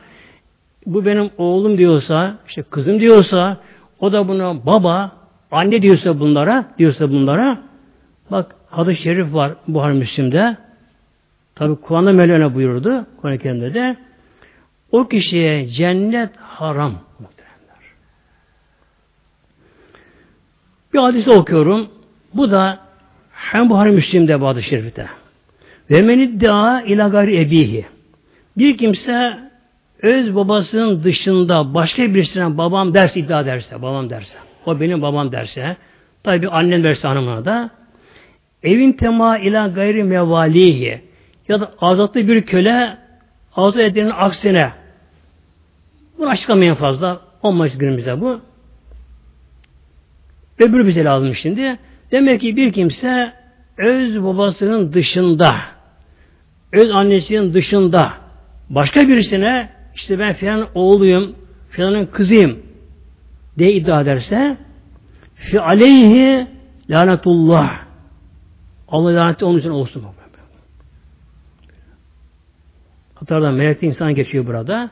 [0.85, 3.57] bu benim oğlum diyorsa, işte kızım diyorsa,
[3.99, 5.11] o da buna baba,
[5.51, 7.59] anne diyorsa bunlara, diyorsa bunlara,
[8.31, 10.57] bak hadis-i şerif var Buhar Müslim'de.
[11.55, 13.97] Tabi Kur'an'da Mevlana buyurdu, Kur'an-ı de,
[14.91, 16.93] o kişiye cennet haram.
[20.95, 21.87] Bir hadisi okuyorum.
[22.33, 22.79] Bu da
[23.31, 25.05] hem Buhari Müslim'de hadis-i şerifte.
[25.91, 27.85] Ve men iddia ila gayri ebihi.
[28.57, 29.37] Bir kimse
[30.01, 35.77] öz babasının dışında başka birisine babam derse iddia derse, babam derse, o benim babam derse,
[36.23, 37.69] tabi annen verse hanımına da,
[38.63, 41.01] evin tema ila gayri mevalihi
[41.47, 42.97] ya da azatlı bir köle
[43.55, 44.71] azat edenin aksine
[46.17, 47.21] bunu açıklamayın fazla.
[47.43, 48.41] Olmaz günümüzde bu.
[50.59, 51.77] Öbür bize lazım şimdi.
[52.11, 53.33] Demek ki bir kimse
[53.77, 55.55] öz babasının dışında,
[56.71, 58.13] öz annesinin dışında
[58.69, 61.35] başka birisine işte ben filan oğluyum,
[61.69, 62.59] filanın kızıyım
[63.57, 64.57] diye iddia ederse
[65.35, 66.47] fi aleyhi
[66.89, 67.85] lanetullah
[68.87, 70.03] Allah laneti onun için olsun.
[73.15, 74.89] Hatta melekli insan geçiyor burada.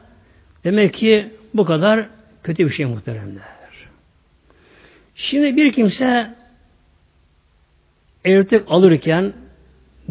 [0.64, 2.08] Demek ki bu kadar
[2.44, 3.63] kötü bir şey muhteremler.
[5.16, 6.36] Şimdi bir kimse
[8.26, 9.34] erkek alırken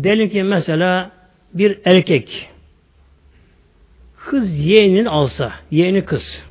[0.02, 1.10] diyelim ki mesela
[1.54, 2.48] bir erkek
[4.16, 6.42] kız yeğenini alsa, yeğeni kız.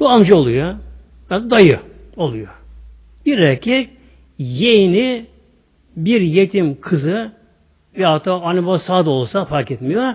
[0.00, 0.74] Bu amca oluyor.
[1.30, 1.80] Yani dayı
[2.16, 2.48] oluyor.
[3.26, 3.90] Bir erkek
[4.38, 5.26] yeğeni
[5.96, 7.32] bir yetim kızı
[7.96, 10.14] ya da anne baba sağ da olsa fark etmiyor.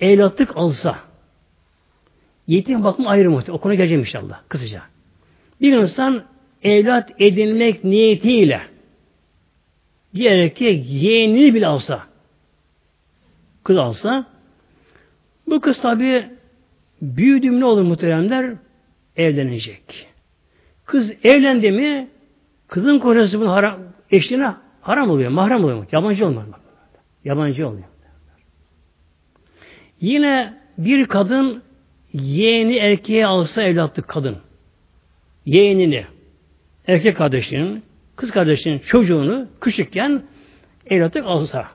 [0.00, 0.98] Evlatlık alsa
[2.46, 3.58] yetim bakım ayrı muhtemelen.
[3.58, 4.82] O konuya geleceğim inşallah kısaca.
[5.62, 6.24] Bir insan
[6.62, 8.60] evlat edinmek niyetiyle
[10.14, 12.02] diğer erkek yeğenini bile alsa
[13.64, 14.26] kız alsa
[15.46, 16.26] bu kız tabi
[17.02, 18.54] büyüdüğüm ne olur muhteremler?
[19.16, 20.06] Evlenecek.
[20.84, 22.08] Kız evlendi mi
[22.68, 23.78] kızın kocası bunun haram,
[24.10, 24.50] eşliğine
[24.80, 25.86] haram oluyor, mahrem oluyor.
[25.92, 26.46] Yabancı olmuyor.
[27.24, 27.84] Yabancı oluyor.
[30.00, 31.62] Yine bir kadın
[32.12, 34.36] yeğeni erkeğe alsa evlatlık kadın.
[35.46, 36.04] Yeğenini,
[36.86, 37.82] erkek kardeşinin,
[38.16, 40.22] kız kardeşinin çocuğunu küçükken
[40.86, 41.66] evlatlık alsa.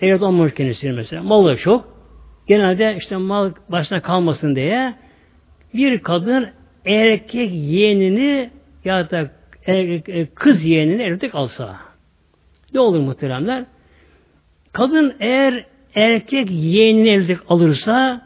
[0.00, 1.22] Evlat olmamış kendisini mesela.
[1.22, 2.00] Malı çok.
[2.46, 4.94] Genelde işte mal başına kalmasın diye
[5.74, 6.48] bir kadın
[6.84, 8.50] erkek yeğenini
[8.84, 9.30] ya da
[9.66, 11.76] e, kız yeğenini evlatlık alsa.
[12.74, 13.64] Ne olur muhteremler?
[14.72, 18.22] Kadın eğer erkek yeğenini evlatlık alırsa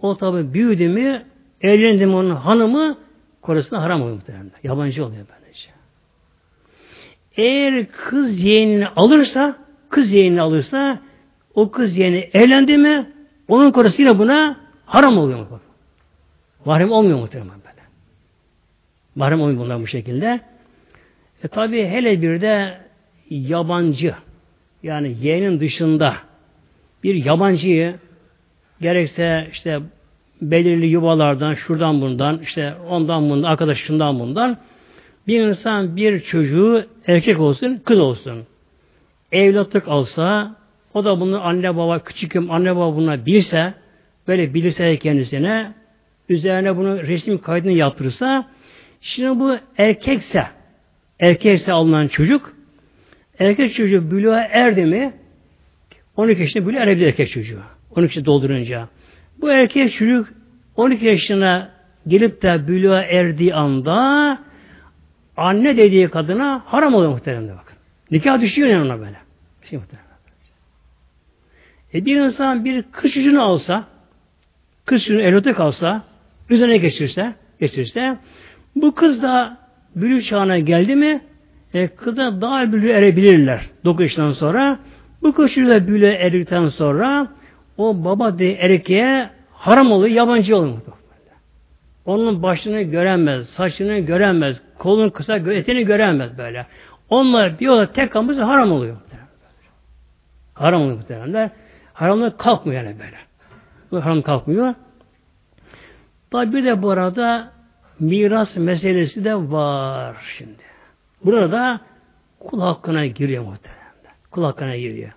[0.00, 1.22] o tabi büyüdü mü
[1.60, 2.98] evlendi mi onun hanımı
[3.48, 4.58] korusuna haram oluyor muhteremler.
[4.62, 5.68] Yabancı oluyor böylece.
[7.36, 9.56] Eğer kız yeğenini alırsa
[9.88, 11.02] kız yeğenini alırsa
[11.54, 13.12] o kız yeğeni evlendi mi
[13.48, 15.38] onun korusu yine buna haram oluyor.
[15.38, 15.60] mu?
[16.64, 17.82] Mahrem olmuyor muhtemelen böyle.
[19.14, 20.40] Mahrem olmuyor bunlar bu şekilde.
[21.44, 22.78] E tabi hele bir de
[23.30, 24.14] yabancı
[24.82, 26.16] yani yeğenin dışında
[27.04, 27.94] bir yabancıyı
[28.80, 29.80] gerekse işte
[30.42, 34.58] belirli yuvalardan, şuradan bundan, işte ondan bundan, arkadaş şundan bundan
[35.26, 38.46] bir insan bir çocuğu erkek olsun, kız olsun
[39.32, 40.56] evlatlık alsa
[40.94, 43.74] o da bunu anne baba küçüküm anne baba buna bilse
[44.28, 45.72] böyle bilirse kendisine
[46.28, 48.46] üzerine bunu resim kaydını yaptırırsa
[49.00, 50.46] şimdi bu erkekse
[51.20, 52.52] erkekse alınan çocuk
[53.38, 55.12] erkek çocuğu buluğa erdi mi
[56.16, 57.60] 12 yaşında buluğa erebilir erkek çocuğu.
[57.90, 58.88] 12 yaşında doldurunca.
[59.40, 60.28] Bu erkek çocuk
[60.76, 61.70] 12 yaşına
[62.06, 64.38] gelip de buluğa erdiği anda
[65.36, 67.76] anne dediği kadına haram oluyor muhteremde bakın.
[68.10, 69.16] Nikah düşüyor yani ona böyle.
[69.70, 69.78] Şey.
[71.94, 73.84] E bir insan bir kız çocuğunu alsa,
[74.84, 76.02] kız çocuğunu elote kalsa,
[76.50, 78.16] üzerine geçirse, geçirse,
[78.76, 79.58] bu kız da
[79.96, 81.20] bülü çağına geldi mi,
[81.74, 84.78] e, kıza daha bülü erebilirler 9 yaşından sonra.
[85.22, 87.28] Bu kız çocuğu da bülü erdikten sonra
[87.78, 90.78] o baba de erkeğe haram oluyor, yabancı oluyor.
[92.04, 96.66] Onun başını göremez, saçını göremez, kolunu kısa, etini göremez böyle.
[97.10, 98.96] Onlar bir olarak tek kalması haram oluyor.
[100.54, 101.50] Haram oluyor muhtemelenler.
[101.92, 103.16] Haramlık kalkmıyor yani böyle.
[103.90, 104.74] Bu haram kalkmıyor.
[106.30, 107.52] Tabi bir de bu arada
[108.00, 110.62] miras meselesi de var şimdi.
[111.24, 111.80] Burada
[112.38, 113.78] kul hakkına giriyor muhtemelen.
[114.30, 115.10] Kul hakkına giriyor.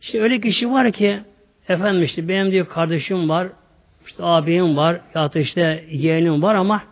[0.00, 1.20] Şimdi öyle kişi var ki
[1.70, 3.48] efendim işte benim diyor kardeşim var,
[4.06, 6.82] işte abim var, ya da işte yeğenim var ama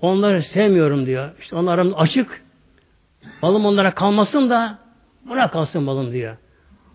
[0.00, 1.30] onları sevmiyorum diyor.
[1.40, 2.44] İşte onların açık.
[3.42, 4.78] Malım onlara kalmasın da
[5.30, 6.36] bırak kalsın malım diyor.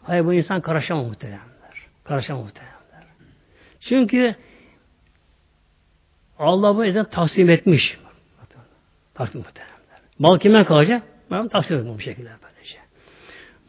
[0.04, 1.40] Hayır bu insan karışamaz muhtemelen.
[2.04, 3.04] Karışamaz muhtemelenler.
[3.80, 4.36] Çünkü
[6.40, 7.98] Allah bu yüzden taksim etmiş.
[9.14, 10.02] Taksim muhtemelenler.
[10.20, 11.04] Mal kime kalacak?
[11.32, 12.78] Ben taksim etmiş bu şekilde böylece.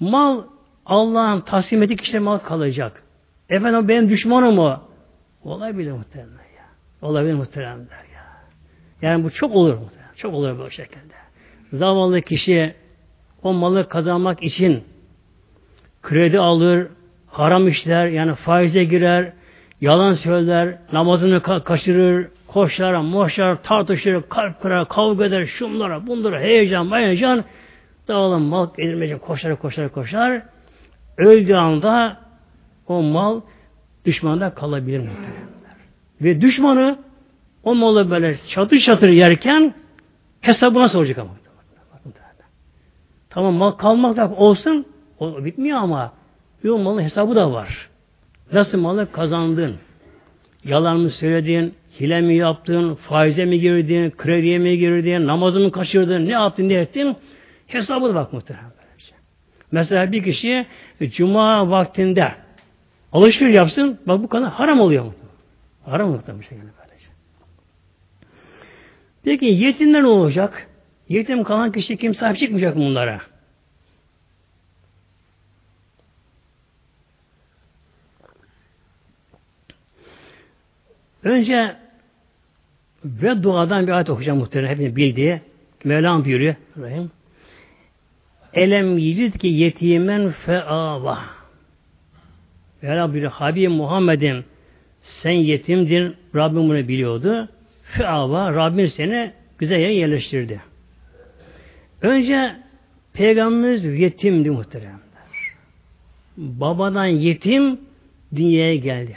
[0.01, 0.45] Mal
[0.87, 3.04] Allah'ın taksim ettiği kişiye mal kalacak.
[3.55, 4.81] Efendim benim düşmanım o.
[5.45, 6.67] Olabilir muhtemelen ya.
[7.03, 8.25] Olabilir muhteremler ya.
[9.03, 10.15] Yani bu çok olur muhtemelen.
[10.17, 11.15] Çok olur bu şekilde.
[11.73, 12.75] Zavallı kişi
[13.43, 14.85] o malı kazanmak için
[16.03, 16.87] kredi alır,
[17.27, 19.33] haram işler, yani faize girer,
[19.81, 26.91] yalan söyler, namazını ka- kaçırır, koşar, moşar, tartışır, kalp kırar, kavga eder, şunlara, bunlara, heyecan,
[26.91, 27.45] heyecan,
[28.09, 30.43] dağılın mal edilmeyecek, koşar, koşar, koşar.
[31.19, 32.24] Öldüğü anda
[32.89, 33.41] o mal
[34.05, 35.49] düşmanda kalabilir muhtemelen.
[36.21, 36.99] Ve düşmanı
[37.63, 39.75] o malı böyle çatır çatır yerken
[40.41, 41.31] hesabı nasıl olacak ama?
[43.31, 44.87] Tamam mal kalmak da olsun,
[45.19, 46.13] o bitmiyor ama
[46.65, 47.89] bir malın hesabı da var.
[48.53, 49.77] Nasıl malı kazandın?
[50.65, 51.75] Yalan mı söyledin?
[52.01, 52.95] Hile mi yaptın?
[52.95, 54.11] Faize mi girdin?
[54.11, 55.27] Krediye mi girdin?
[55.27, 56.27] Namazı mı kaçırdın?
[56.27, 56.69] Ne yaptın?
[56.69, 57.17] Ne ettin?
[57.67, 58.71] Hesabı da bak muhtemelen.
[59.73, 60.67] Mesela bir kişi
[61.13, 62.33] cuma vaktinde
[63.15, 65.13] alışveriş yapsın, bak bu kadar haram oluyor.
[65.85, 67.07] Haram muhtemelen bir şekilde böylece.
[69.25, 70.69] Peki yetimler ne olacak?
[71.09, 73.21] Yetim kalan kişi kim sahip çıkmayacak bunlara?
[81.25, 81.77] Önce
[83.05, 85.41] ve duadan bir ayet okuyacağım muhtemelen hepiniz bildiği.
[85.85, 86.55] Mevlam buyuruyor.
[86.81, 87.11] Rahim.
[88.55, 91.44] Elem yicid ki yetimen feava.
[92.85, 94.45] Mevla buyuruyor Habib Muhammed'im
[95.03, 96.17] sen yetimdin.
[96.35, 97.49] Rabbim bunu biliyordu.
[97.83, 100.61] Feava Rabbim seni güzel yere yerleştirdi.
[102.03, 102.57] Önce
[103.13, 104.99] Peygamberimiz yetimdi muhteremler.
[106.37, 107.81] Babadan yetim
[108.35, 109.17] dünyaya geldi.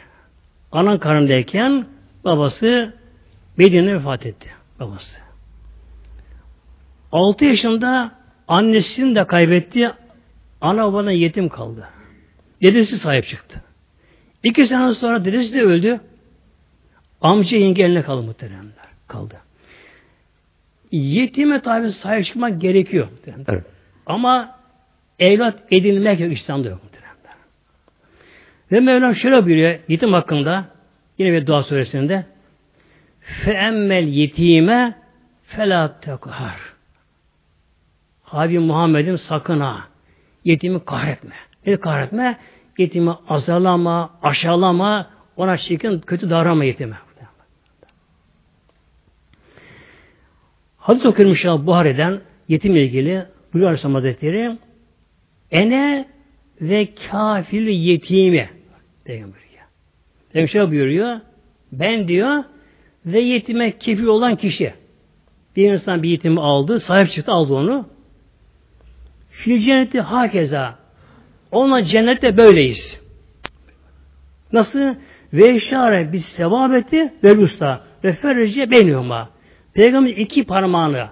[0.71, 1.85] Anan karnındayken
[2.25, 2.93] babası
[3.57, 4.49] Medine'de vefat etti.
[4.79, 5.17] Babası.
[7.11, 8.11] 6 yaşında
[8.47, 9.91] annesini de kaybetti.
[10.61, 11.87] Ana babadan yetim kaldı.
[12.61, 13.63] Dedesi sahip çıktı.
[14.43, 15.99] İki sene sonra dedesi de öldü.
[17.21, 18.87] Amca yenge eline kaldı muhteremler.
[19.07, 19.35] Kaldı.
[20.91, 23.07] Yetime tabi sahip çıkmak gerekiyor.
[23.47, 23.63] Evet.
[24.05, 24.55] Ama
[25.19, 26.31] evlat edinmek yok.
[26.33, 26.83] İslam'da yok.
[26.83, 27.35] Muhteremler.
[28.71, 30.65] Ve Mevlam şöyle buyuruyor yetim hakkında
[31.17, 32.25] yine bir dua suresinde
[33.21, 34.95] feemmel yetime
[35.47, 36.59] felâ tekahar
[38.23, 39.87] Habib Muhammed'in sakın ha
[40.45, 41.35] yetimi kahretme.
[41.65, 42.37] Ne kahretme?
[42.77, 46.95] Yetimi azalama, aşağılama, ona çirkin, kötü davranma yetime.
[50.77, 54.57] Hadis okuyorum inşallah Buhari'den yetimle ilgili buyuruyor Aleyhisselam Hazretleri
[55.51, 56.07] Ene
[56.61, 58.49] ve kafil yetimi
[59.05, 59.67] Peygamber ya.
[60.33, 61.19] Peygamber şöyle buyuruyor
[61.71, 62.43] ben diyor
[63.05, 64.73] ve yetime kefil olan kişi
[65.55, 67.85] bir insan bir yetimi aldı, sahip çıktı, aldı onu.
[69.31, 70.79] Fil cenneti hakeza.
[71.51, 73.01] Ona cennette böyleyiz.
[74.53, 74.95] Nasıl?
[75.33, 79.29] Ve işare biz sevabeti ve usta ve ferrice beynihuma.
[79.73, 81.07] Peygamber iki parmağını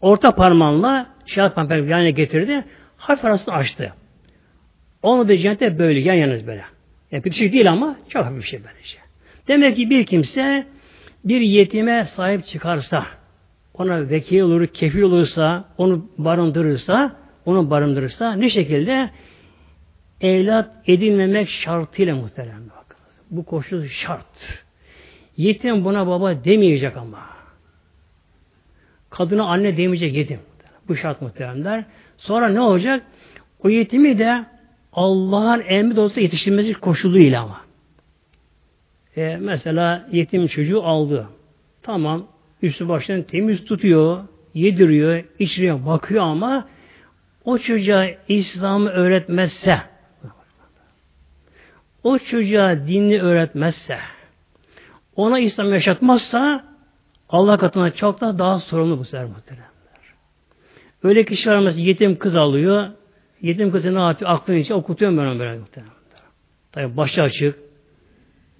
[0.00, 2.64] orta parmağınla şahit parmağını yanına getirdi.
[2.96, 3.92] Harf arasını açtı.
[5.02, 6.64] Onu da cennette böyle yan yanız böyle.
[7.10, 8.98] Yani bir şey değil ama çok hafif bir şey böylece.
[9.48, 10.66] Demek ki bir kimse
[11.24, 13.06] bir yetime sahip çıkarsa,
[13.74, 17.16] ona vekil olur, kefil olursa, onu barındırırsa,
[17.46, 19.10] onu barındırırsa ne şekilde?
[20.20, 22.62] Evlat edinmemek şartıyla muhterem.
[23.30, 24.62] Bu koşul şart.
[25.36, 27.26] Yetim buna baba demeyecek ama.
[29.10, 30.40] Kadına anne demeyecek yetim.
[30.88, 31.84] Bu şart muhteremler.
[32.16, 33.02] Sonra ne olacak?
[33.64, 34.44] O yetimi de
[34.92, 37.60] Allah'ın emri de olsa yetiştirmesi koşuluyla ama.
[39.16, 41.28] E, mesela yetim çocuğu aldı.
[41.82, 42.26] Tamam.
[42.62, 46.68] Üstü baştan temiz tutuyor, yediriyor, içiriyor, bakıyor ama
[47.44, 49.80] o çocuğa İslam'ı öğretmezse,
[52.04, 53.98] o çocuğa dinini öğretmezse,
[55.16, 56.64] ona İslam yaşatmazsa
[57.28, 59.70] Allah katına çok da daha sorumlu bu sefer muhteremler.
[61.02, 62.88] Öyle kişi var mesela yetim kız alıyor.
[63.40, 64.30] Yetim kızı ne yapıyor?
[64.30, 65.94] Aklını içi okutuyor ben onu böyle muhteremler.
[66.72, 67.58] Tabi başı açık.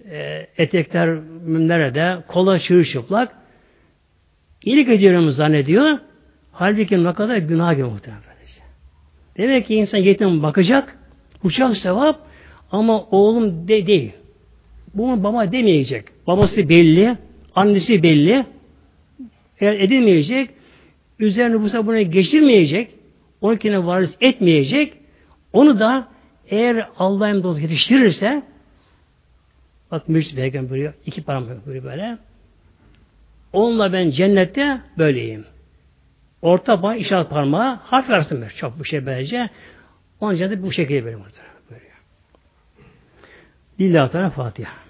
[0.09, 2.23] E, etekler nerede?
[2.27, 3.35] Kola çırılçıplak.
[4.63, 5.99] İyilik ediyorum zannediyor.
[6.51, 8.31] Halbuki ne kadar günah gibi muhtemelen.
[9.37, 10.97] Demek ki insan yetim bakacak,
[11.43, 12.19] uçak sevap
[12.71, 14.11] ama oğlum de değil.
[14.93, 16.05] Bunu baba demeyecek.
[16.27, 17.17] Babası belli,
[17.55, 18.45] annesi belli.
[19.59, 20.49] Eğer edilmeyecek,
[21.19, 22.91] üzerine bu sefer bunu geçirmeyecek,
[23.41, 24.93] onu kendine varis etmeyecek,
[25.53, 26.07] onu da
[26.49, 28.43] eğer Allah'ın dostu yetiştirirse
[29.91, 32.17] bak Mürşid Peygamber buyuruyor, iki parmak buyuruyor böyle.
[33.53, 35.45] Onunla ben cennette böyleyim.
[36.41, 39.49] Orta bağ işaret parmağı harf arasında çok bu şey böylece.
[40.19, 41.17] Onun cennette bu şekilde böyle.
[41.17, 41.50] böyle.
[43.81, 44.80] Lillahi Teala Fatiha.